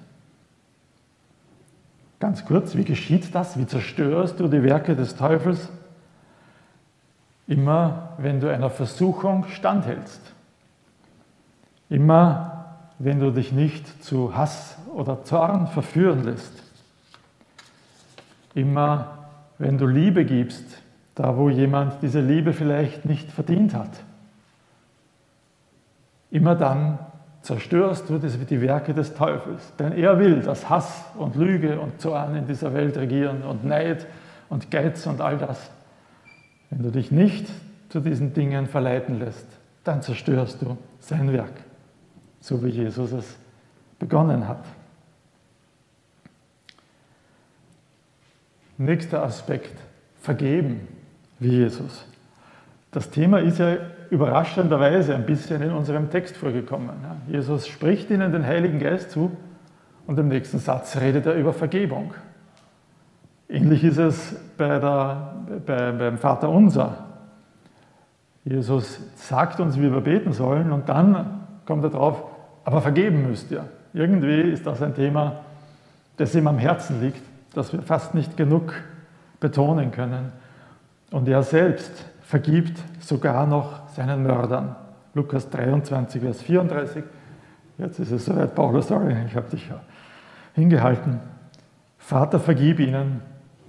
Ganz 2.19 2.45
kurz, 2.45 2.75
wie 2.75 2.85
geschieht 2.85 3.33
das? 3.33 3.57
Wie 3.57 3.65
zerstörst 3.65 4.39
du 4.39 4.47
die 4.47 4.63
Werke 4.63 4.95
des 4.95 5.15
Teufels? 5.15 5.69
Immer, 7.47 8.13
wenn 8.19 8.39
du 8.39 8.47
einer 8.53 8.69
Versuchung 8.69 9.45
standhältst. 9.47 10.21
Immer, 11.89 12.50
wenn 13.03 13.19
du 13.19 13.31
dich 13.31 13.51
nicht 13.51 14.03
zu 14.03 14.35
Hass 14.35 14.77
oder 14.93 15.23
Zorn 15.23 15.67
verführen 15.67 16.23
lässt. 16.23 16.53
Immer, 18.53 19.29
wenn 19.57 19.77
du 19.77 19.87
Liebe 19.87 20.25
gibst, 20.25 20.65
da 21.15 21.37
wo 21.37 21.49
jemand 21.49 22.01
diese 22.01 22.21
Liebe 22.21 22.53
vielleicht 22.53 23.05
nicht 23.05 23.31
verdient 23.31 23.73
hat. 23.73 23.89
Immer 26.29 26.55
dann, 26.55 26.99
zerstörst 27.41 28.09
du 28.09 28.19
die 28.19 28.61
Werke 28.61 28.93
des 28.93 29.15
Teufels. 29.15 29.73
Denn 29.79 29.93
er 29.93 30.19
will, 30.19 30.41
dass 30.41 30.69
Hass 30.69 31.05
und 31.17 31.35
Lüge 31.35 31.79
und 31.79 31.99
Zorn 31.99 32.35
in 32.35 32.45
dieser 32.45 32.73
Welt 32.73 32.97
regieren 32.97 33.43
und 33.43 33.65
Neid 33.65 34.05
und 34.49 34.69
Geiz 34.69 35.07
und 35.07 35.21
all 35.21 35.37
das. 35.37 35.71
Wenn 36.69 36.83
du 36.83 36.91
dich 36.91 37.11
nicht 37.11 37.47
zu 37.89 37.99
diesen 37.99 38.33
Dingen 38.33 38.67
verleiten 38.67 39.19
lässt, 39.19 39.47
dann 39.83 40.01
zerstörst 40.01 40.61
du 40.61 40.77
sein 40.99 41.33
Werk, 41.33 41.53
so 42.41 42.63
wie 42.63 42.69
Jesus 42.69 43.11
es 43.13 43.37
begonnen 43.99 44.47
hat. 44.47 44.65
Nächster 48.77 49.23
Aspekt, 49.23 49.77
vergeben 50.19 50.87
wie 51.39 51.49
Jesus. 51.49 52.05
Das 52.91 53.09
Thema 53.11 53.39
ist 53.39 53.59
ja 53.59 53.77
überraschenderweise 54.09 55.15
ein 55.15 55.25
bisschen 55.25 55.61
in 55.61 55.71
unserem 55.71 56.09
Text 56.09 56.35
vorgekommen. 56.35 56.89
Jesus 57.27 57.67
spricht 57.67 58.09
ihnen 58.09 58.31
den 58.31 58.45
Heiligen 58.45 58.79
Geist 58.79 59.11
zu 59.11 59.31
und 60.07 60.19
im 60.19 60.27
nächsten 60.27 60.57
Satz 60.57 60.97
redet 60.97 61.27
er 61.27 61.35
über 61.35 61.53
Vergebung. 61.53 62.13
Ähnlich 63.47 63.83
ist 63.83 63.97
es 63.97 64.35
bei 64.57 64.79
der, 64.79 65.35
bei, 65.65 65.91
beim 65.91 66.17
Vater 66.17 66.49
Unser. 66.49 67.05
Jesus 68.43 68.99
sagt 69.15 69.59
uns, 69.59 69.77
wie 69.77 69.91
wir 69.91 70.01
beten 70.01 70.33
sollen 70.33 70.71
und 70.71 70.89
dann 70.89 71.40
kommt 71.65 71.83
er 71.83 71.89
drauf, 71.89 72.23
aber 72.63 72.81
vergeben 72.81 73.27
müsst 73.27 73.51
ihr. 73.51 73.65
Irgendwie 73.93 74.41
ist 74.41 74.65
das 74.65 74.81
ein 74.81 74.95
Thema, 74.95 75.41
das 76.17 76.35
ihm 76.35 76.47
am 76.47 76.57
Herzen 76.57 77.01
liegt, 77.01 77.21
das 77.53 77.73
wir 77.73 77.81
fast 77.81 78.13
nicht 78.13 78.37
genug 78.37 78.73
betonen 79.39 79.91
können. 79.91 80.31
Und 81.11 81.27
er 81.27 81.43
selbst 81.43 82.05
vergibt 82.21 82.79
sogar 82.99 83.45
noch 83.45 83.89
seinen 83.89 84.23
Mördern. 84.23 84.75
Lukas 85.13 85.49
23, 85.49 86.21
Vers 86.21 86.41
34. 86.41 87.03
Jetzt 87.77 87.99
ist 87.99 88.11
es 88.11 88.25
soweit, 88.25 88.55
Paulus, 88.55 88.87
sorry, 88.87 89.15
ich 89.25 89.35
habe 89.35 89.49
dich 89.49 89.69
hingehalten. 90.53 91.19
Vater, 91.97 92.39
vergib 92.39 92.79
ihnen, 92.79 93.21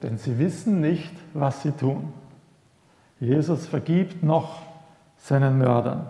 denn 0.03 0.19
sie 0.19 0.39
wissen 0.39 0.81
nicht, 0.81 1.13
was 1.35 1.63
sie 1.63 1.73
tun. 1.73 2.13
Jesus 3.19 3.67
vergibt 3.67 4.23
noch 4.23 4.63
seinen 5.17 5.59
Mördern. 5.59 6.07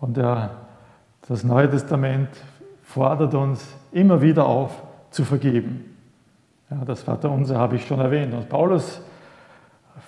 Und 0.00 0.18
er, 0.18 0.50
das 1.28 1.44
Neue 1.44 1.70
Testament 1.70 2.28
fordert 2.82 3.34
uns 3.34 3.74
immer 3.92 4.20
wieder 4.20 4.46
auf, 4.46 4.82
zu 5.10 5.24
vergeben. 5.24 5.96
Ja, 6.70 6.84
das 6.84 7.02
Vaterunser 7.02 7.58
habe 7.58 7.76
ich 7.76 7.86
schon 7.86 8.00
erwähnt. 8.00 8.34
Und 8.34 8.48
Paulus 8.48 9.00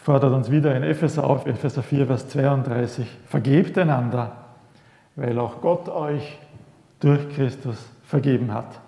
fordert 0.03 0.33
uns 0.33 0.51
wieder 0.51 0.75
in 0.77 0.83
Epheser 0.83 1.25
auf, 1.25 1.47
Epheser 1.47 1.83
4, 1.83 2.07
Vers 2.07 2.29
32, 2.29 3.07
vergebt 3.27 3.79
einander, 3.79 4.33
weil 5.15 5.39
auch 5.39 5.61
Gott 5.61 5.89
euch 5.89 6.39
durch 7.01 7.29
Christus 7.31 7.77
vergeben 8.05 8.53
hat. 8.53 8.81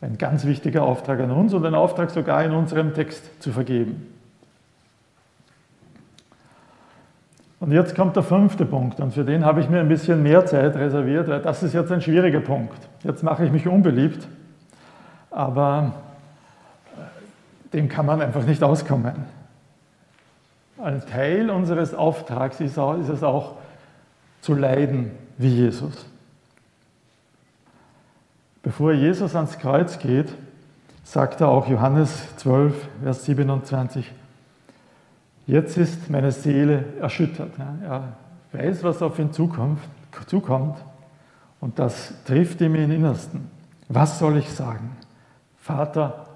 Ein 0.00 0.16
ganz 0.18 0.46
wichtiger 0.46 0.84
Auftrag 0.84 1.20
an 1.20 1.30
uns 1.30 1.52
und 1.52 1.66
ein 1.66 1.74
Auftrag 1.74 2.10
sogar 2.10 2.44
in 2.44 2.52
unserem 2.52 2.94
Text 2.94 3.42
zu 3.42 3.52
vergeben. 3.52 4.06
Und 7.60 7.72
jetzt 7.72 7.94
kommt 7.94 8.16
der 8.16 8.22
fünfte 8.22 8.64
Punkt 8.64 9.00
und 9.00 9.12
für 9.12 9.22
den 9.22 9.44
habe 9.44 9.60
ich 9.60 9.68
mir 9.68 9.80
ein 9.80 9.88
bisschen 9.88 10.22
mehr 10.22 10.46
Zeit 10.46 10.76
reserviert, 10.76 11.28
weil 11.28 11.42
das 11.42 11.62
ist 11.62 11.74
jetzt 11.74 11.92
ein 11.92 12.00
schwieriger 12.00 12.40
Punkt. 12.40 12.88
Jetzt 13.04 13.22
mache 13.22 13.44
ich 13.44 13.52
mich 13.52 13.68
unbeliebt, 13.68 14.26
aber 15.30 15.92
dem 17.74 17.90
kann 17.90 18.06
man 18.06 18.22
einfach 18.22 18.44
nicht 18.44 18.62
auskommen. 18.62 19.26
Ein 20.82 21.04
Teil 21.04 21.50
unseres 21.50 21.94
Auftrags 21.94 22.60
ist, 22.60 22.78
es 22.78 23.22
auch 23.22 23.56
zu 24.40 24.54
leiden 24.54 25.10
wie 25.36 25.54
Jesus. 25.54 26.06
Bevor 28.62 28.92
Jesus 28.92 29.36
ans 29.36 29.58
Kreuz 29.58 29.98
geht, 29.98 30.32
sagt 31.04 31.42
er 31.42 31.48
auch 31.48 31.68
Johannes 31.68 32.34
12, 32.36 32.88
Vers 33.02 33.24
27, 33.26 34.10
jetzt 35.50 35.76
ist 35.76 36.10
meine 36.10 36.32
Seele 36.32 36.84
erschüttert. 37.00 37.52
Er 37.82 38.14
weiß, 38.52 38.82
was 38.84 39.02
auf 39.02 39.18
ihn 39.18 39.32
zukommt, 39.32 39.80
zukommt 40.26 40.76
und 41.60 41.78
das 41.78 42.14
trifft 42.24 42.60
ihm 42.60 42.74
im 42.74 42.90
Innersten. 42.90 43.50
Was 43.88 44.18
soll 44.18 44.38
ich 44.38 44.50
sagen? 44.50 44.96
Vater, 45.58 46.26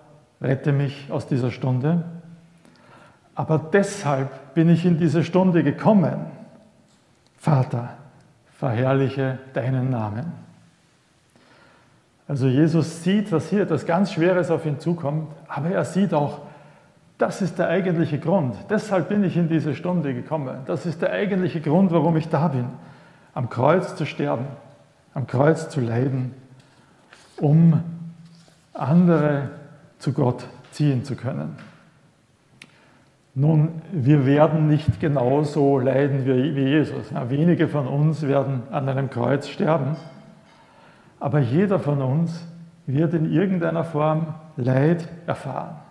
rette 0.40 0.73
mich 0.73 1.11
aus 1.11 1.26
dieser 1.26 1.50
Stunde. 1.50 2.04
Aber 3.35 3.59
deshalb 3.59 4.54
bin 4.54 4.68
ich 4.68 4.85
in 4.85 4.99
diese 4.99 5.25
Stunde 5.25 5.64
gekommen. 5.64 6.26
Vater, 7.37 7.90
verherrliche 8.59 9.38
deinen 9.54 9.90
Namen. 9.90 10.33
Also 12.26 12.47
Jesus 12.47 13.02
sieht, 13.02 13.33
dass 13.33 13.50
hier 13.50 13.62
etwas 13.62 13.85
ganz 13.85 14.12
Schweres 14.12 14.50
auf 14.50 14.64
ihn 14.64 14.80
zukommt, 14.80 15.28
aber 15.47 15.71
er 15.71 15.85
sieht 15.85 16.14
auch, 16.14 16.40
das 17.18 17.42
ist 17.42 17.59
der 17.59 17.68
eigentliche 17.68 18.18
Grund. 18.18 18.56
Deshalb 18.68 19.09
bin 19.09 19.23
ich 19.23 19.37
in 19.37 19.49
diese 19.49 19.75
Stunde 19.75 20.14
gekommen. 20.14 20.59
Das 20.66 20.85
ist 20.85 21.00
der 21.00 21.12
eigentliche 21.12 21.61
Grund, 21.61 21.92
warum 21.92 22.16
ich 22.16 22.28
da 22.28 22.49
bin. 22.49 22.66
Am 23.35 23.49
Kreuz 23.49 23.94
zu 23.94 24.04
sterben, 24.04 24.47
am 25.14 25.26
Kreuz 25.26 25.68
zu 25.68 25.80
leiden, 25.80 26.35
um 27.37 27.80
andere 28.73 29.50
zu 29.99 30.12
Gott 30.12 30.44
ziehen 30.73 31.04
zu 31.04 31.14
können. 31.14 31.56
Nun, 33.37 33.83
wir 33.90 34.26
werden 34.26 34.68
nicht 34.68 35.00
genauso 35.00 35.78
leiden 35.78 36.25
wie, 36.25 36.62
Jesus. 36.62 37.06
Wenige 37.28 37.66
von 37.66 37.88
uns 37.88 38.23
werden 38.23 38.62
an 38.71 38.88
einem 38.88 39.11
Kreuz 39.11 39.49
sterben, 39.49 39.97
aber 41.18 41.40
jeder 41.40 41.80
von 41.80 42.00
uns 42.00 42.47
wird 42.87 43.14
in 43.14 43.33
irgendeiner 43.33 43.85
Form 43.85 44.35
Leid 44.56 45.09
erfahren. 45.26 45.84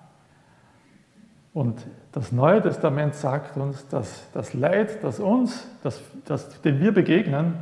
Und 1.54 1.86
das 2.12 2.32
Neue 2.32 2.62
Testament 2.62 3.16
sagt 3.16 3.58
uns, 3.58 3.88
dass 3.88 4.28
das 4.34 4.54
Leid, 4.54 5.04
das 5.04 5.20
uns, 5.20 5.68
das, 5.84 6.02
das, 6.26 6.62
dem 6.62 6.80
wir 6.80 6.94
begegnen, 6.94 7.56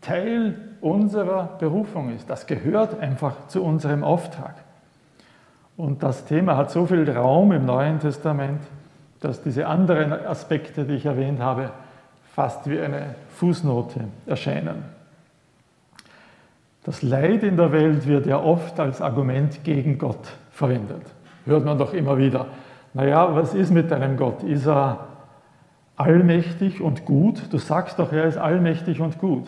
Teil 0.00 0.56
unserer 0.80 1.56
Berufung 1.58 2.14
ist. 2.14 2.28
Das 2.28 2.46
gehört 2.46 3.00
einfach 3.00 3.48
zu 3.48 3.62
unserem 3.62 4.04
Auftrag. 4.04 4.54
Und 5.76 6.02
das 6.02 6.26
Thema 6.26 6.56
hat 6.56 6.70
so 6.70 6.86
viel 6.86 7.10
Raum 7.10 7.52
im 7.52 7.64
Neuen 7.64 8.00
Testament, 8.00 8.60
dass 9.20 9.42
diese 9.42 9.66
anderen 9.66 10.12
Aspekte, 10.12 10.84
die 10.84 10.94
ich 10.94 11.06
erwähnt 11.06 11.40
habe, 11.40 11.70
fast 12.34 12.68
wie 12.68 12.78
eine 12.78 13.14
Fußnote 13.36 14.00
erscheinen. 14.26 14.84
Das 16.84 17.02
Leid 17.02 17.42
in 17.42 17.56
der 17.56 17.72
Welt 17.72 18.06
wird 18.06 18.26
ja 18.26 18.38
oft 18.38 18.80
als 18.80 19.00
Argument 19.02 19.62
gegen 19.64 19.98
Gott 19.98 20.28
verwendet. 20.50 21.02
Hört 21.44 21.64
man 21.64 21.78
doch 21.78 21.92
immer 21.92 22.16
wieder. 22.16 22.46
Naja, 22.92 23.34
was 23.34 23.54
ist 23.54 23.70
mit 23.70 23.90
deinem 23.90 24.16
Gott? 24.16 24.42
Ist 24.42 24.66
er 24.66 25.06
allmächtig 25.96 26.80
und 26.80 27.04
gut? 27.04 27.52
Du 27.52 27.58
sagst 27.58 27.98
doch, 27.98 28.12
er 28.12 28.24
ist 28.24 28.38
allmächtig 28.38 29.00
und 29.00 29.18
gut. 29.18 29.46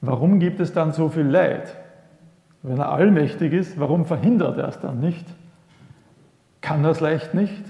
Warum 0.00 0.40
gibt 0.40 0.60
es 0.60 0.72
dann 0.72 0.92
so 0.92 1.08
viel 1.08 1.26
Leid? 1.26 1.76
Wenn 2.62 2.78
er 2.78 2.90
allmächtig 2.90 3.52
ist, 3.52 3.78
warum 3.78 4.04
verhindert 4.04 4.58
er 4.58 4.68
es 4.68 4.80
dann 4.80 5.00
nicht? 5.00 5.26
Kann 6.60 6.84
er 6.84 6.90
es 6.90 7.00
leicht 7.00 7.34
nicht? 7.34 7.64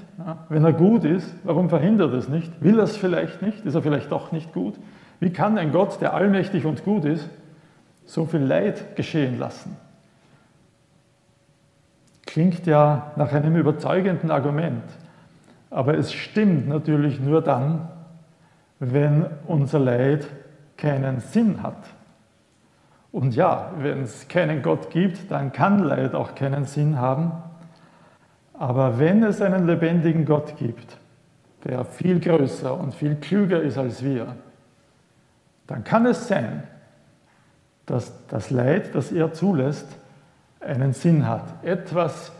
Wenn 0.48 0.64
er 0.64 0.72
gut 0.72 1.04
ist, 1.04 1.32
warum 1.44 1.68
verhindert 1.68 2.12
er 2.12 2.18
es 2.18 2.28
nicht? 2.28 2.62
Will 2.62 2.78
er 2.78 2.84
es 2.84 2.96
vielleicht 2.96 3.42
nicht? 3.42 3.64
Ist 3.64 3.74
er 3.74 3.82
vielleicht 3.82 4.10
doch 4.10 4.32
nicht 4.32 4.52
gut? 4.52 4.74
Wie 5.18 5.30
kann 5.30 5.58
ein 5.58 5.72
Gott, 5.72 6.00
der 6.00 6.14
allmächtig 6.14 6.64
und 6.64 6.84
gut 6.84 7.04
ist, 7.04 7.28
so 8.04 8.26
viel 8.26 8.40
Leid 8.40 8.96
geschehen 8.96 9.38
lassen? 9.38 9.76
Klingt 12.30 12.64
ja 12.64 13.10
nach 13.16 13.32
einem 13.32 13.56
überzeugenden 13.56 14.30
Argument, 14.30 14.84
aber 15.68 15.98
es 15.98 16.12
stimmt 16.12 16.68
natürlich 16.68 17.18
nur 17.18 17.42
dann, 17.42 17.88
wenn 18.78 19.26
unser 19.48 19.80
Leid 19.80 20.28
keinen 20.76 21.18
Sinn 21.18 21.60
hat. 21.60 21.82
Und 23.10 23.34
ja, 23.34 23.72
wenn 23.78 24.02
es 24.02 24.28
keinen 24.28 24.62
Gott 24.62 24.90
gibt, 24.90 25.28
dann 25.32 25.52
kann 25.52 25.80
Leid 25.80 26.14
auch 26.14 26.36
keinen 26.36 26.66
Sinn 26.66 27.00
haben. 27.00 27.32
Aber 28.54 29.00
wenn 29.00 29.24
es 29.24 29.42
einen 29.42 29.66
lebendigen 29.66 30.24
Gott 30.24 30.56
gibt, 30.56 30.98
der 31.64 31.84
viel 31.84 32.20
größer 32.20 32.78
und 32.78 32.94
viel 32.94 33.16
klüger 33.16 33.60
ist 33.60 33.76
als 33.76 34.04
wir, 34.04 34.36
dann 35.66 35.82
kann 35.82 36.06
es 36.06 36.28
sein, 36.28 36.62
dass 37.86 38.24
das 38.28 38.50
Leid, 38.50 38.94
das 38.94 39.10
er 39.10 39.32
zulässt, 39.32 39.99
einen 40.60 40.92
Sinn 40.92 41.26
hat, 41.26 41.64
etwas 41.64 42.32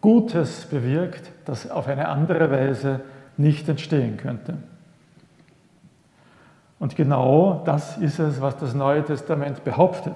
Gutes 0.00 0.64
bewirkt, 0.66 1.30
das 1.44 1.70
auf 1.70 1.86
eine 1.86 2.08
andere 2.08 2.50
Weise 2.50 3.00
nicht 3.36 3.68
entstehen 3.68 4.16
könnte. 4.16 4.56
Und 6.78 6.96
genau 6.96 7.62
das 7.64 7.98
ist 7.98 8.18
es, 8.18 8.40
was 8.40 8.56
das 8.56 8.74
Neue 8.74 9.04
Testament 9.04 9.64
behauptet. 9.64 10.14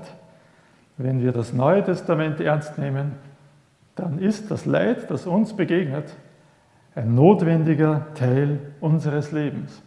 Wenn 0.97 1.21
wir 1.21 1.33
das 1.33 1.53
Neue 1.53 1.83
Testament 1.83 2.41
ernst 2.41 2.79
nehmen, 2.79 3.13
dann 3.97 4.19
ist 4.19 4.51
das 4.51 4.65
Leid, 4.65 5.11
das 5.11 5.27
uns 5.27 5.55
begegnet, 5.55 6.17
ein 6.95 7.15
notwendiger 7.15 8.07
Teil 8.15 8.61
unseres 8.81 9.33
Lebens. 9.33 9.83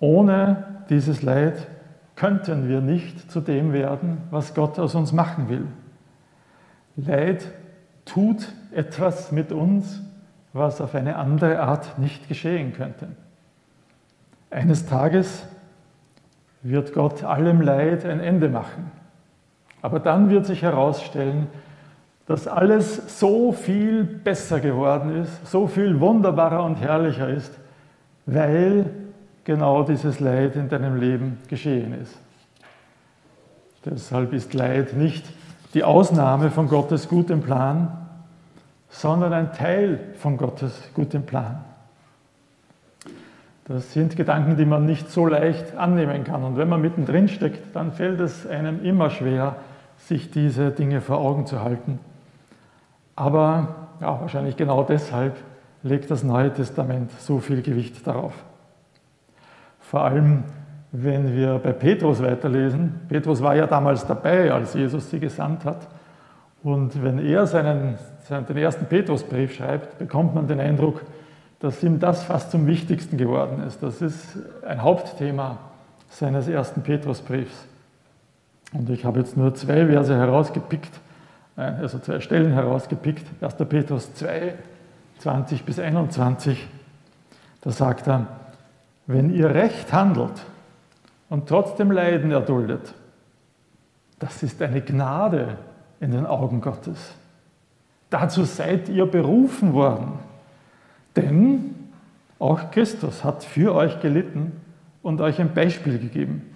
Ohne 0.00 0.82
dieses 0.90 1.22
Leid 1.22 1.66
könnten 2.14 2.68
wir 2.68 2.80
nicht 2.80 3.30
zu 3.30 3.40
dem 3.40 3.72
werden, 3.72 4.18
was 4.30 4.54
Gott 4.54 4.78
aus 4.78 4.94
uns 4.94 5.12
machen 5.12 5.48
will. 5.48 5.66
Leid 6.96 7.46
tut 8.04 8.52
etwas 8.72 9.32
mit 9.32 9.52
uns, 9.52 10.02
was 10.52 10.80
auf 10.80 10.94
eine 10.94 11.16
andere 11.16 11.60
Art 11.60 11.98
nicht 11.98 12.28
geschehen 12.28 12.72
könnte. 12.72 13.08
Eines 14.50 14.86
Tages 14.86 15.44
wird 16.62 16.92
Gott 16.92 17.24
allem 17.24 17.60
Leid 17.60 18.04
ein 18.04 18.20
Ende 18.20 18.48
machen. 18.48 18.90
Aber 19.82 20.00
dann 20.00 20.30
wird 20.30 20.46
sich 20.46 20.62
herausstellen, 20.62 21.48
dass 22.26 22.48
alles 22.48 23.18
so 23.18 23.52
viel 23.52 24.04
besser 24.04 24.60
geworden 24.60 25.22
ist, 25.22 25.46
so 25.50 25.66
viel 25.66 26.00
wunderbarer 26.00 26.64
und 26.64 26.76
herrlicher 26.76 27.28
ist, 27.28 27.52
weil 28.24 28.88
genau 29.44 29.82
dieses 29.82 30.20
Leid 30.20 30.56
in 30.56 30.70
deinem 30.70 30.96
Leben 30.96 31.38
geschehen 31.48 32.00
ist. 32.00 32.18
Deshalb 33.84 34.32
ist 34.32 34.54
Leid 34.54 34.94
nicht 34.94 35.26
die 35.74 35.84
Ausnahme 35.84 36.50
von 36.50 36.68
Gottes 36.68 37.08
gutem 37.08 37.42
Plan, 37.42 37.98
sondern 38.88 39.32
ein 39.32 39.52
Teil 39.52 39.98
von 40.16 40.36
Gottes 40.36 40.90
gutem 40.94 41.26
Plan. 41.26 41.64
Das 43.64 43.92
sind 43.92 44.16
Gedanken, 44.16 44.56
die 44.56 44.66
man 44.66 44.86
nicht 44.86 45.10
so 45.10 45.26
leicht 45.26 45.76
annehmen 45.76 46.22
kann. 46.22 46.44
Und 46.44 46.56
wenn 46.56 46.68
man 46.68 46.80
mittendrin 46.80 47.28
steckt, 47.28 47.74
dann 47.74 47.92
fällt 47.92 48.20
es 48.20 48.46
einem 48.46 48.84
immer 48.84 49.10
schwer, 49.10 49.56
sich 49.96 50.30
diese 50.30 50.70
Dinge 50.70 51.00
vor 51.00 51.18
Augen 51.18 51.46
zu 51.46 51.62
halten. 51.62 51.98
Aber 53.16 53.88
ja, 54.00 54.20
wahrscheinlich 54.20 54.56
genau 54.56 54.82
deshalb 54.82 55.36
legt 55.82 56.10
das 56.10 56.22
Neue 56.22 56.52
Testament 56.52 57.10
so 57.18 57.38
viel 57.38 57.62
Gewicht 57.62 58.06
darauf. 58.06 58.34
Vor 59.80 60.02
allem, 60.02 60.44
wenn 60.96 61.34
wir 61.34 61.58
bei 61.58 61.72
Petrus 61.72 62.22
weiterlesen. 62.22 63.00
Petrus 63.08 63.42
war 63.42 63.56
ja 63.56 63.66
damals 63.66 64.06
dabei, 64.06 64.52
als 64.52 64.74
Jesus 64.74 65.10
sie 65.10 65.18
gesandt 65.18 65.64
hat. 65.64 65.88
Und 66.62 67.02
wenn 67.02 67.18
er 67.18 67.48
seinen, 67.48 67.98
den 68.30 68.56
ersten 68.56 68.86
Petrusbrief 68.86 69.54
schreibt, 69.54 69.98
bekommt 69.98 70.36
man 70.36 70.46
den 70.46 70.60
Eindruck, 70.60 71.02
dass 71.58 71.82
ihm 71.82 71.98
das 71.98 72.22
fast 72.22 72.52
zum 72.52 72.68
Wichtigsten 72.68 73.16
geworden 73.16 73.64
ist. 73.66 73.82
Das 73.82 74.00
ist 74.00 74.38
ein 74.64 74.82
Hauptthema 74.82 75.58
seines 76.10 76.46
ersten 76.46 76.82
Petrusbriefs. 76.82 77.66
Und 78.72 78.88
ich 78.88 79.04
habe 79.04 79.18
jetzt 79.18 79.36
nur 79.36 79.52
zwei 79.54 79.86
Verse 79.86 80.14
herausgepickt, 80.14 80.92
also 81.56 81.98
zwei 81.98 82.20
Stellen 82.20 82.52
herausgepickt. 82.52 83.26
1. 83.40 83.56
Petrus 83.68 84.14
2, 84.14 84.54
20 85.18 85.64
bis 85.64 85.80
21. 85.80 86.68
Da 87.62 87.70
sagt 87.70 88.06
er, 88.06 88.26
wenn 89.08 89.34
ihr 89.34 89.52
recht 89.52 89.92
handelt 89.92 90.44
und 91.34 91.48
trotzdem 91.48 91.90
Leiden 91.90 92.30
erduldet, 92.30 92.94
das 94.20 94.44
ist 94.44 94.62
eine 94.62 94.80
Gnade 94.80 95.58
in 95.98 96.12
den 96.12 96.26
Augen 96.26 96.60
Gottes. 96.60 97.12
Dazu 98.08 98.44
seid 98.44 98.88
ihr 98.88 99.04
berufen 99.04 99.72
worden. 99.72 100.12
Denn 101.16 101.74
auch 102.38 102.70
Christus 102.70 103.24
hat 103.24 103.42
für 103.42 103.74
euch 103.74 103.98
gelitten 103.98 104.52
und 105.02 105.20
euch 105.20 105.40
ein 105.40 105.52
Beispiel 105.52 105.98
gegeben, 105.98 106.54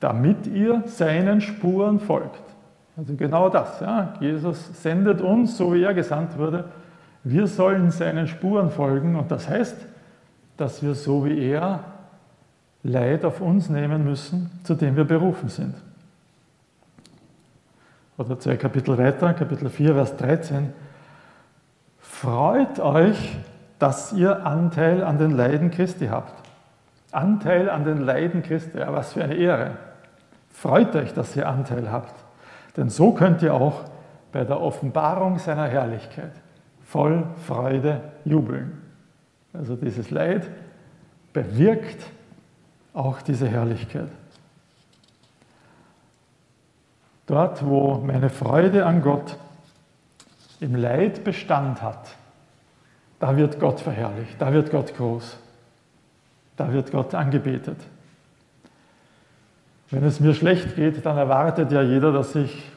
damit 0.00 0.48
ihr 0.48 0.82
seinen 0.86 1.40
Spuren 1.40 2.00
folgt. 2.00 2.42
Also 2.96 3.14
genau 3.14 3.48
das. 3.48 3.78
Ja. 3.78 4.14
Jesus 4.18 4.82
sendet 4.82 5.20
uns, 5.20 5.56
so 5.56 5.72
wie 5.72 5.84
er 5.84 5.94
gesandt 5.94 6.36
wurde. 6.36 6.64
Wir 7.22 7.46
sollen 7.46 7.92
seinen 7.92 8.26
Spuren 8.26 8.70
folgen 8.70 9.14
und 9.14 9.30
das 9.30 9.48
heißt, 9.48 9.76
dass 10.56 10.82
wir 10.82 10.96
so 10.96 11.24
wie 11.24 11.38
er 11.48 11.84
Leid 12.86 13.24
auf 13.24 13.40
uns 13.40 13.68
nehmen 13.68 14.04
müssen, 14.04 14.50
zu 14.64 14.74
dem 14.74 14.96
wir 14.96 15.04
berufen 15.04 15.48
sind. 15.48 15.74
Oder 18.16 18.38
zwei 18.38 18.56
Kapitel 18.56 18.96
weiter, 18.96 19.34
Kapitel 19.34 19.68
4, 19.68 19.94
Vers 19.94 20.16
13. 20.16 20.72
Freut 21.98 22.80
euch, 22.80 23.36
dass 23.78 24.12
ihr 24.12 24.46
Anteil 24.46 25.04
an 25.04 25.18
den 25.18 25.32
Leiden 25.32 25.70
Christi 25.70 26.06
habt. 26.06 26.32
Anteil 27.12 27.68
an 27.68 27.84
den 27.84 28.00
Leiden 28.00 28.42
Christi, 28.42 28.78
ja, 28.78 28.92
was 28.92 29.12
für 29.12 29.22
eine 29.22 29.34
Ehre. 29.34 29.72
Freut 30.50 30.94
euch, 30.96 31.12
dass 31.12 31.36
ihr 31.36 31.48
Anteil 31.48 31.90
habt. 31.90 32.14
Denn 32.76 32.88
so 32.88 33.12
könnt 33.12 33.42
ihr 33.42 33.54
auch 33.54 33.84
bei 34.32 34.44
der 34.44 34.60
Offenbarung 34.60 35.38
seiner 35.38 35.66
Herrlichkeit 35.66 36.32
voll 36.84 37.24
Freude 37.46 38.00
jubeln. 38.24 38.80
Also 39.52 39.76
dieses 39.76 40.10
Leid 40.10 40.48
bewirkt 41.32 42.02
auch 42.96 43.20
diese 43.20 43.46
Herrlichkeit. 43.46 44.08
Dort, 47.26 47.64
wo 47.64 47.96
meine 47.98 48.30
Freude 48.30 48.86
an 48.86 49.02
Gott 49.02 49.36
im 50.60 50.74
Leid 50.74 51.22
Bestand 51.22 51.82
hat, 51.82 52.08
da 53.18 53.36
wird 53.36 53.60
Gott 53.60 53.80
verherrlicht, 53.80 54.40
da 54.40 54.52
wird 54.52 54.70
Gott 54.70 54.96
groß, 54.96 55.36
da 56.56 56.72
wird 56.72 56.90
Gott 56.90 57.14
angebetet. 57.14 57.78
Wenn 59.90 60.04
es 60.04 60.18
mir 60.18 60.34
schlecht 60.34 60.74
geht, 60.76 61.04
dann 61.04 61.18
erwartet 61.18 61.70
ja 61.72 61.82
jeder, 61.82 62.12
dass 62.12 62.34
ich 62.34 62.70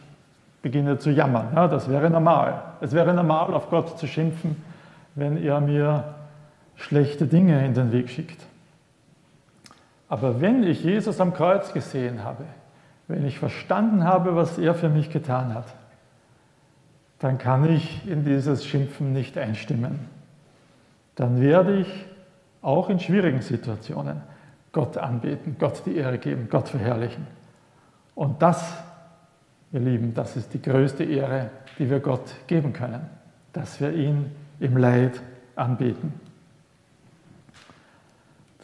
beginne 0.62 0.98
zu 0.98 1.12
jammern. 1.12 1.48
Ja, 1.56 1.68
das 1.68 1.90
wäre 1.90 2.10
normal. 2.10 2.62
Es 2.82 2.92
wäre 2.92 3.14
normal, 3.14 3.54
auf 3.54 3.70
Gott 3.70 3.98
zu 3.98 4.06
schimpfen, 4.06 4.62
wenn 5.16 5.42
er 5.42 5.62
mir 5.62 6.16
schlechte 6.76 7.26
Dinge 7.26 7.66
in 7.66 7.74
den 7.74 7.92
Weg 7.92 8.10
schickt. 8.10 8.49
Aber 10.10 10.42
wenn 10.42 10.64
ich 10.64 10.84
Jesus 10.84 11.22
am 11.22 11.34
Kreuz 11.34 11.72
gesehen 11.72 12.24
habe, 12.24 12.44
wenn 13.08 13.26
ich 13.26 13.40
verstanden 13.40 14.04
habe, 14.04 14.36
was 14.36 14.58
er 14.58 14.76
für 14.76 14.90
mich 14.90 15.10
getan 15.10 15.54
hat, 15.54 15.74
dann 17.20 17.38
kann 17.38 17.70
ich 17.70 18.08
in 18.08 18.26
dieses 18.26 18.66
Schimpfen 18.66 19.14
nicht 19.14 19.38
einstimmen 19.38 20.10
dann 21.20 21.42
werde 21.42 21.82
ich 21.82 22.06
auch 22.62 22.90
in 22.90 22.98
schwierigen 22.98 23.42
Situationen 23.42 24.22
Gott 24.72 24.98
anbeten, 24.98 25.58
Gott 25.60 25.82
die 25.86 25.98
Ehre 25.98 26.18
geben, 26.18 26.48
Gott 26.50 26.70
verherrlichen. 26.70 27.28
Und 28.16 28.42
das, 28.42 28.74
ihr 29.74 29.82
Lieben, 29.82 30.14
das 30.14 30.38
ist 30.38 30.54
die 30.54 30.62
größte 30.62 31.04
Ehre, 31.04 31.50
die 31.78 31.90
wir 31.90 32.00
Gott 32.00 32.24
geben 32.48 32.72
können, 32.72 33.02
dass 33.52 33.82
wir 33.82 33.92
ihn 33.92 34.32
im 34.62 34.78
Leid 34.78 35.20
anbeten. 35.58 36.14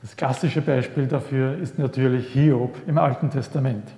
Das 0.05 0.15
klassische 0.15 0.61
Beispiel 0.61 1.07
dafür 1.07 1.57
ist 1.57 1.79
natürlich 1.79 2.27
Hiob 2.27 2.75
im 2.85 2.99
Alten 2.99 3.31
Testament. 3.31 3.91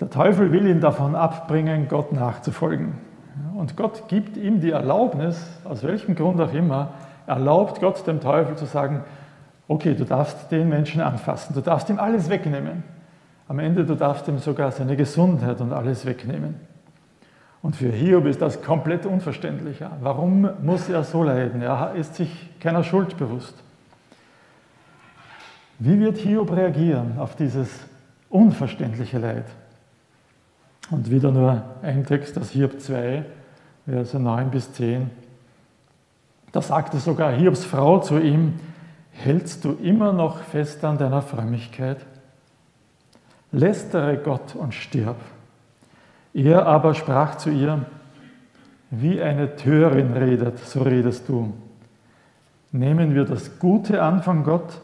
Der 0.00 0.10
Teufel 0.10 0.50
will 0.50 0.66
ihn 0.66 0.80
davon 0.80 1.14
abbringen, 1.14 1.86
Gott 1.86 2.12
nachzufolgen. 2.12 2.94
Und 3.54 3.76
Gott 3.76 4.08
gibt 4.08 4.36
ihm 4.36 4.60
die 4.60 4.72
Erlaubnis, 4.72 5.48
aus 5.62 5.84
welchem 5.84 6.16
Grund 6.16 6.40
auch 6.40 6.52
immer, 6.52 6.94
erlaubt 7.28 7.80
Gott 7.80 8.04
dem 8.08 8.20
Teufel 8.20 8.56
zu 8.56 8.64
sagen, 8.64 9.04
okay, 9.68 9.94
du 9.94 10.04
darfst 10.04 10.50
den 10.50 10.70
Menschen 10.70 11.02
anfassen, 11.02 11.54
du 11.54 11.60
darfst 11.60 11.88
ihm 11.88 12.00
alles 12.00 12.28
wegnehmen. 12.28 12.82
Am 13.46 13.60
Ende, 13.60 13.84
du 13.84 13.94
darfst 13.94 14.26
ihm 14.26 14.38
sogar 14.38 14.72
seine 14.72 14.96
Gesundheit 14.96 15.60
und 15.60 15.72
alles 15.72 16.04
wegnehmen. 16.04 16.56
Und 17.62 17.76
für 17.76 17.92
Hiob 17.92 18.26
ist 18.26 18.42
das 18.42 18.60
komplett 18.60 19.06
unverständlich. 19.06 19.84
Warum 20.00 20.50
muss 20.62 20.88
er 20.88 21.04
so 21.04 21.22
leiden? 21.22 21.62
Er 21.62 21.92
ist 21.94 22.16
sich 22.16 22.58
keiner 22.58 22.82
Schuld 22.82 23.16
bewusst. 23.18 23.62
Wie 25.78 26.00
wird 26.00 26.18
Hiob 26.18 26.52
reagieren 26.52 27.18
auf 27.18 27.36
dieses 27.36 27.68
unverständliche 28.30 29.18
Leid? 29.18 29.44
Und 30.90 31.10
wieder 31.10 31.30
nur 31.32 31.62
ein 31.82 32.06
Text 32.06 32.38
aus 32.38 32.50
Hiob 32.50 32.80
2, 32.80 33.24
Verse 33.86 34.18
9 34.18 34.50
bis 34.50 34.72
10. 34.72 35.10
Da 36.52 36.62
sagte 36.62 36.98
sogar 36.98 37.32
Hiobs 37.32 37.64
Frau 37.64 37.98
zu 37.98 38.18
ihm, 38.18 38.54
hältst 39.12 39.64
du 39.64 39.72
immer 39.72 40.12
noch 40.12 40.38
fest 40.40 40.84
an 40.84 40.96
deiner 40.96 41.22
Frömmigkeit? 41.22 41.98
Lästere 43.52 44.16
Gott 44.16 44.54
und 44.54 44.74
stirb. 44.74 45.16
Er 46.32 46.66
aber 46.66 46.94
sprach 46.94 47.36
zu 47.36 47.50
ihr, 47.50 47.84
wie 48.90 49.20
eine 49.20 49.56
Törin 49.56 50.12
redet, 50.12 50.58
so 50.58 50.82
redest 50.82 51.28
du. 51.28 51.52
Nehmen 52.72 53.14
wir 53.14 53.24
das 53.24 53.58
Gute 53.58 54.02
an 54.02 54.22
von 54.22 54.44
Gott, 54.44 54.80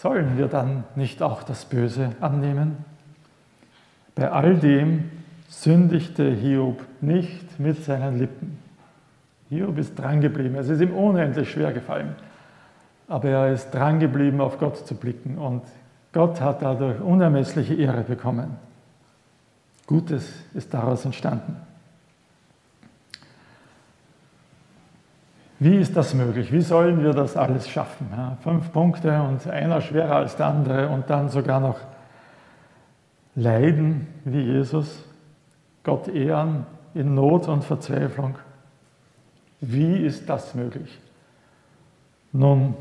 sollen 0.00 0.36
wir 0.36 0.48
dann 0.48 0.84
nicht 0.94 1.22
auch 1.22 1.42
das 1.42 1.64
Böse 1.64 2.10
annehmen? 2.20 2.76
Bei 4.14 4.30
all 4.30 4.56
dem 4.56 5.10
sündigte 5.48 6.30
Hiob 6.30 6.82
nicht 7.00 7.58
mit 7.58 7.84
seinen 7.84 8.18
Lippen. 8.18 8.58
Hiob 9.48 9.78
ist 9.78 9.98
drangeblieben. 9.98 10.56
Es 10.56 10.68
ist 10.68 10.80
ihm 10.80 10.92
unendlich 10.92 11.50
schwer 11.50 11.72
gefallen. 11.72 12.14
Aber 13.08 13.28
er 13.28 13.52
ist 13.52 13.70
drangeblieben, 13.70 14.40
auf 14.40 14.58
Gott 14.58 14.86
zu 14.86 14.94
blicken. 14.94 15.38
Und 15.38 15.62
Gott 16.12 16.40
hat 16.40 16.62
dadurch 16.62 17.00
unermessliche 17.00 17.74
Ehre 17.74 18.02
bekommen. 18.02 18.56
Gutes 19.86 20.32
ist 20.54 20.74
daraus 20.74 21.04
entstanden. 21.04 21.56
Wie 25.58 25.76
ist 25.76 25.96
das 25.96 26.12
möglich? 26.12 26.52
Wie 26.52 26.60
sollen 26.60 27.02
wir 27.02 27.12
das 27.12 27.36
alles 27.36 27.68
schaffen? 27.68 28.08
Ja, 28.10 28.36
fünf 28.42 28.72
Punkte 28.72 29.22
und 29.22 29.46
einer 29.46 29.80
schwerer 29.80 30.16
als 30.16 30.36
der 30.36 30.46
andere 30.46 30.88
und 30.90 31.08
dann 31.08 31.30
sogar 31.30 31.60
noch 31.60 31.78
leiden 33.34 34.06
wie 34.24 34.40
Jesus, 34.40 35.04
Gott 35.82 36.08
ehren 36.08 36.66
in 36.94 37.14
Not 37.14 37.48
und 37.48 37.64
Verzweiflung. 37.64 38.36
Wie 39.60 40.04
ist 40.04 40.28
das 40.28 40.54
möglich? 40.54 40.98
Nun, 42.32 42.74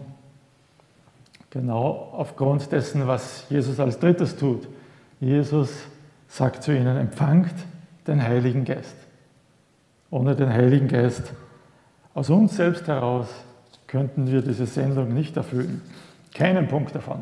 genau 1.49 2.09
aufgrund 2.13 2.71
dessen, 2.71 3.07
was 3.07 3.45
Jesus 3.49 3.79
als 3.79 3.99
drittes 3.99 4.35
tut. 4.35 4.67
Jesus 5.21 5.71
sagt 6.27 6.63
zu 6.63 6.75
ihnen, 6.75 6.97
empfangt 6.97 7.55
den 8.07 8.21
Heiligen 8.21 8.65
Geist. 8.65 8.95
Ohne 10.09 10.35
den 10.35 10.51
Heiligen 10.51 10.87
Geist 10.87 11.31
aus 12.15 12.29
uns 12.31 12.55
selbst 12.55 12.87
heraus 12.87 13.27
könnten 13.85 14.31
wir 14.31 14.41
diese 14.41 14.65
Sendung 14.65 15.13
nicht 15.13 15.37
erfüllen. 15.37 15.81
Keinen 16.33 16.67
Punkt 16.67 16.95
davon. 16.95 17.21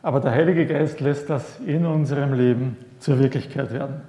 Aber 0.00 0.20
der 0.20 0.32
Heilige 0.32 0.66
Geist 0.66 1.00
lässt 1.00 1.28
das 1.28 1.60
in 1.60 1.84
unserem 1.84 2.32
Leben 2.32 2.76
zur 2.98 3.18
Wirklichkeit 3.18 3.72
werden. 3.72 4.00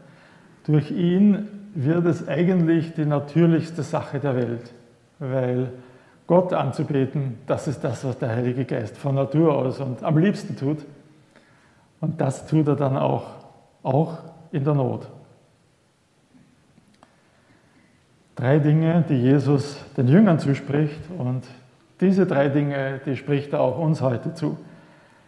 Durch 0.65 0.91
ihn 0.91 1.47
wird 1.75 2.05
es 2.05 2.27
eigentlich 2.27 2.93
die 2.93 3.05
natürlichste 3.05 3.83
Sache 3.83 4.19
der 4.19 4.35
Welt, 4.35 4.73
weil 5.19 5.71
Gott 6.27 6.53
anzubeten, 6.53 7.39
das 7.47 7.67
ist 7.67 7.83
das, 7.83 8.05
was 8.05 8.17
der 8.17 8.29
Heilige 8.29 8.63
Geist 8.63 8.97
von 8.97 9.15
Natur 9.15 9.55
aus 9.55 9.79
und 9.79 10.03
am 10.03 10.17
liebsten 10.17 10.55
tut. 10.55 10.85
Und 11.99 12.21
das 12.21 12.47
tut 12.47 12.67
er 12.67 12.75
dann 12.75 12.97
auch, 12.97 13.25
auch 13.81 14.19
in 14.51 14.63
der 14.63 14.75
Not. 14.75 15.07
Drei 18.35 18.59
Dinge, 18.59 19.03
die 19.07 19.21
Jesus 19.21 19.77
den 19.95 20.07
Jüngern 20.07 20.39
zuspricht 20.39 21.01
und 21.17 21.43
diese 22.01 22.25
drei 22.25 22.49
Dinge, 22.49 22.99
die 23.05 23.15
spricht 23.15 23.53
er 23.53 23.61
auch 23.61 23.77
uns 23.77 24.01
heute 24.01 24.33
zu. 24.33 24.57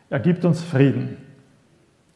Er 0.09 0.19
gibt 0.19 0.43
uns 0.43 0.61
Frieden, 0.63 1.17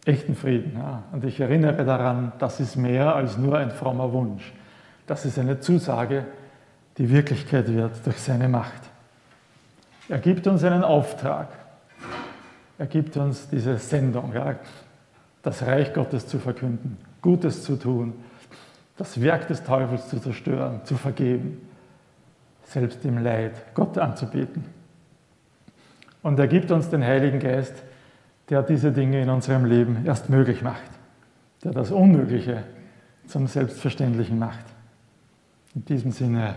echten 0.05 0.35
Frieden. 0.35 0.73
Ja. 0.77 1.03
Und 1.11 1.23
ich 1.23 1.39
erinnere 1.39 1.85
daran, 1.85 2.31
das 2.39 2.59
ist 2.59 2.75
mehr 2.75 3.15
als 3.15 3.37
nur 3.37 3.57
ein 3.57 3.71
frommer 3.71 4.11
Wunsch. 4.11 4.51
Das 5.05 5.25
ist 5.25 5.37
eine 5.39 5.59
Zusage, 5.59 6.25
die 6.97 7.09
Wirklichkeit 7.09 7.73
wird 7.73 8.05
durch 8.05 8.17
seine 8.17 8.49
Macht. 8.49 8.81
Er 10.09 10.19
gibt 10.19 10.47
uns 10.47 10.63
einen 10.63 10.83
Auftrag. 10.83 11.49
Er 12.77 12.87
gibt 12.87 13.15
uns 13.17 13.47
diese 13.49 13.77
Sendung, 13.77 14.33
ja, 14.33 14.55
das 15.43 15.65
Reich 15.65 15.93
Gottes 15.93 16.27
zu 16.27 16.39
verkünden, 16.39 16.97
Gutes 17.21 17.63
zu 17.63 17.75
tun, 17.75 18.13
das 18.99 19.21
Werk 19.21 19.47
des 19.47 19.63
Teufels 19.63 20.09
zu 20.09 20.19
zerstören, 20.19 20.81
zu 20.83 20.97
vergeben, 20.97 21.65
selbst 22.65 23.03
im 23.05 23.23
Leid 23.23 23.73
Gott 23.73 23.97
anzubeten. 23.97 24.65
Und 26.21 26.37
er 26.37 26.47
gibt 26.47 26.69
uns 26.69 26.89
den 26.89 27.01
Heiligen 27.01 27.39
Geist, 27.39 27.73
der 28.49 28.61
diese 28.61 28.91
Dinge 28.91 29.21
in 29.21 29.29
unserem 29.29 29.63
Leben 29.63 30.05
erst 30.05 30.29
möglich 30.29 30.61
macht, 30.61 30.91
der 31.63 31.71
das 31.71 31.91
Unmögliche 31.91 32.63
zum 33.25 33.47
Selbstverständlichen 33.47 34.37
macht. 34.37 34.65
In 35.75 35.85
diesem 35.85 36.11
Sinne, 36.11 36.55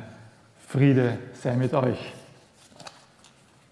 Friede 0.67 1.19
sei 1.35 1.55
mit 1.55 1.73
euch. 1.75 2.13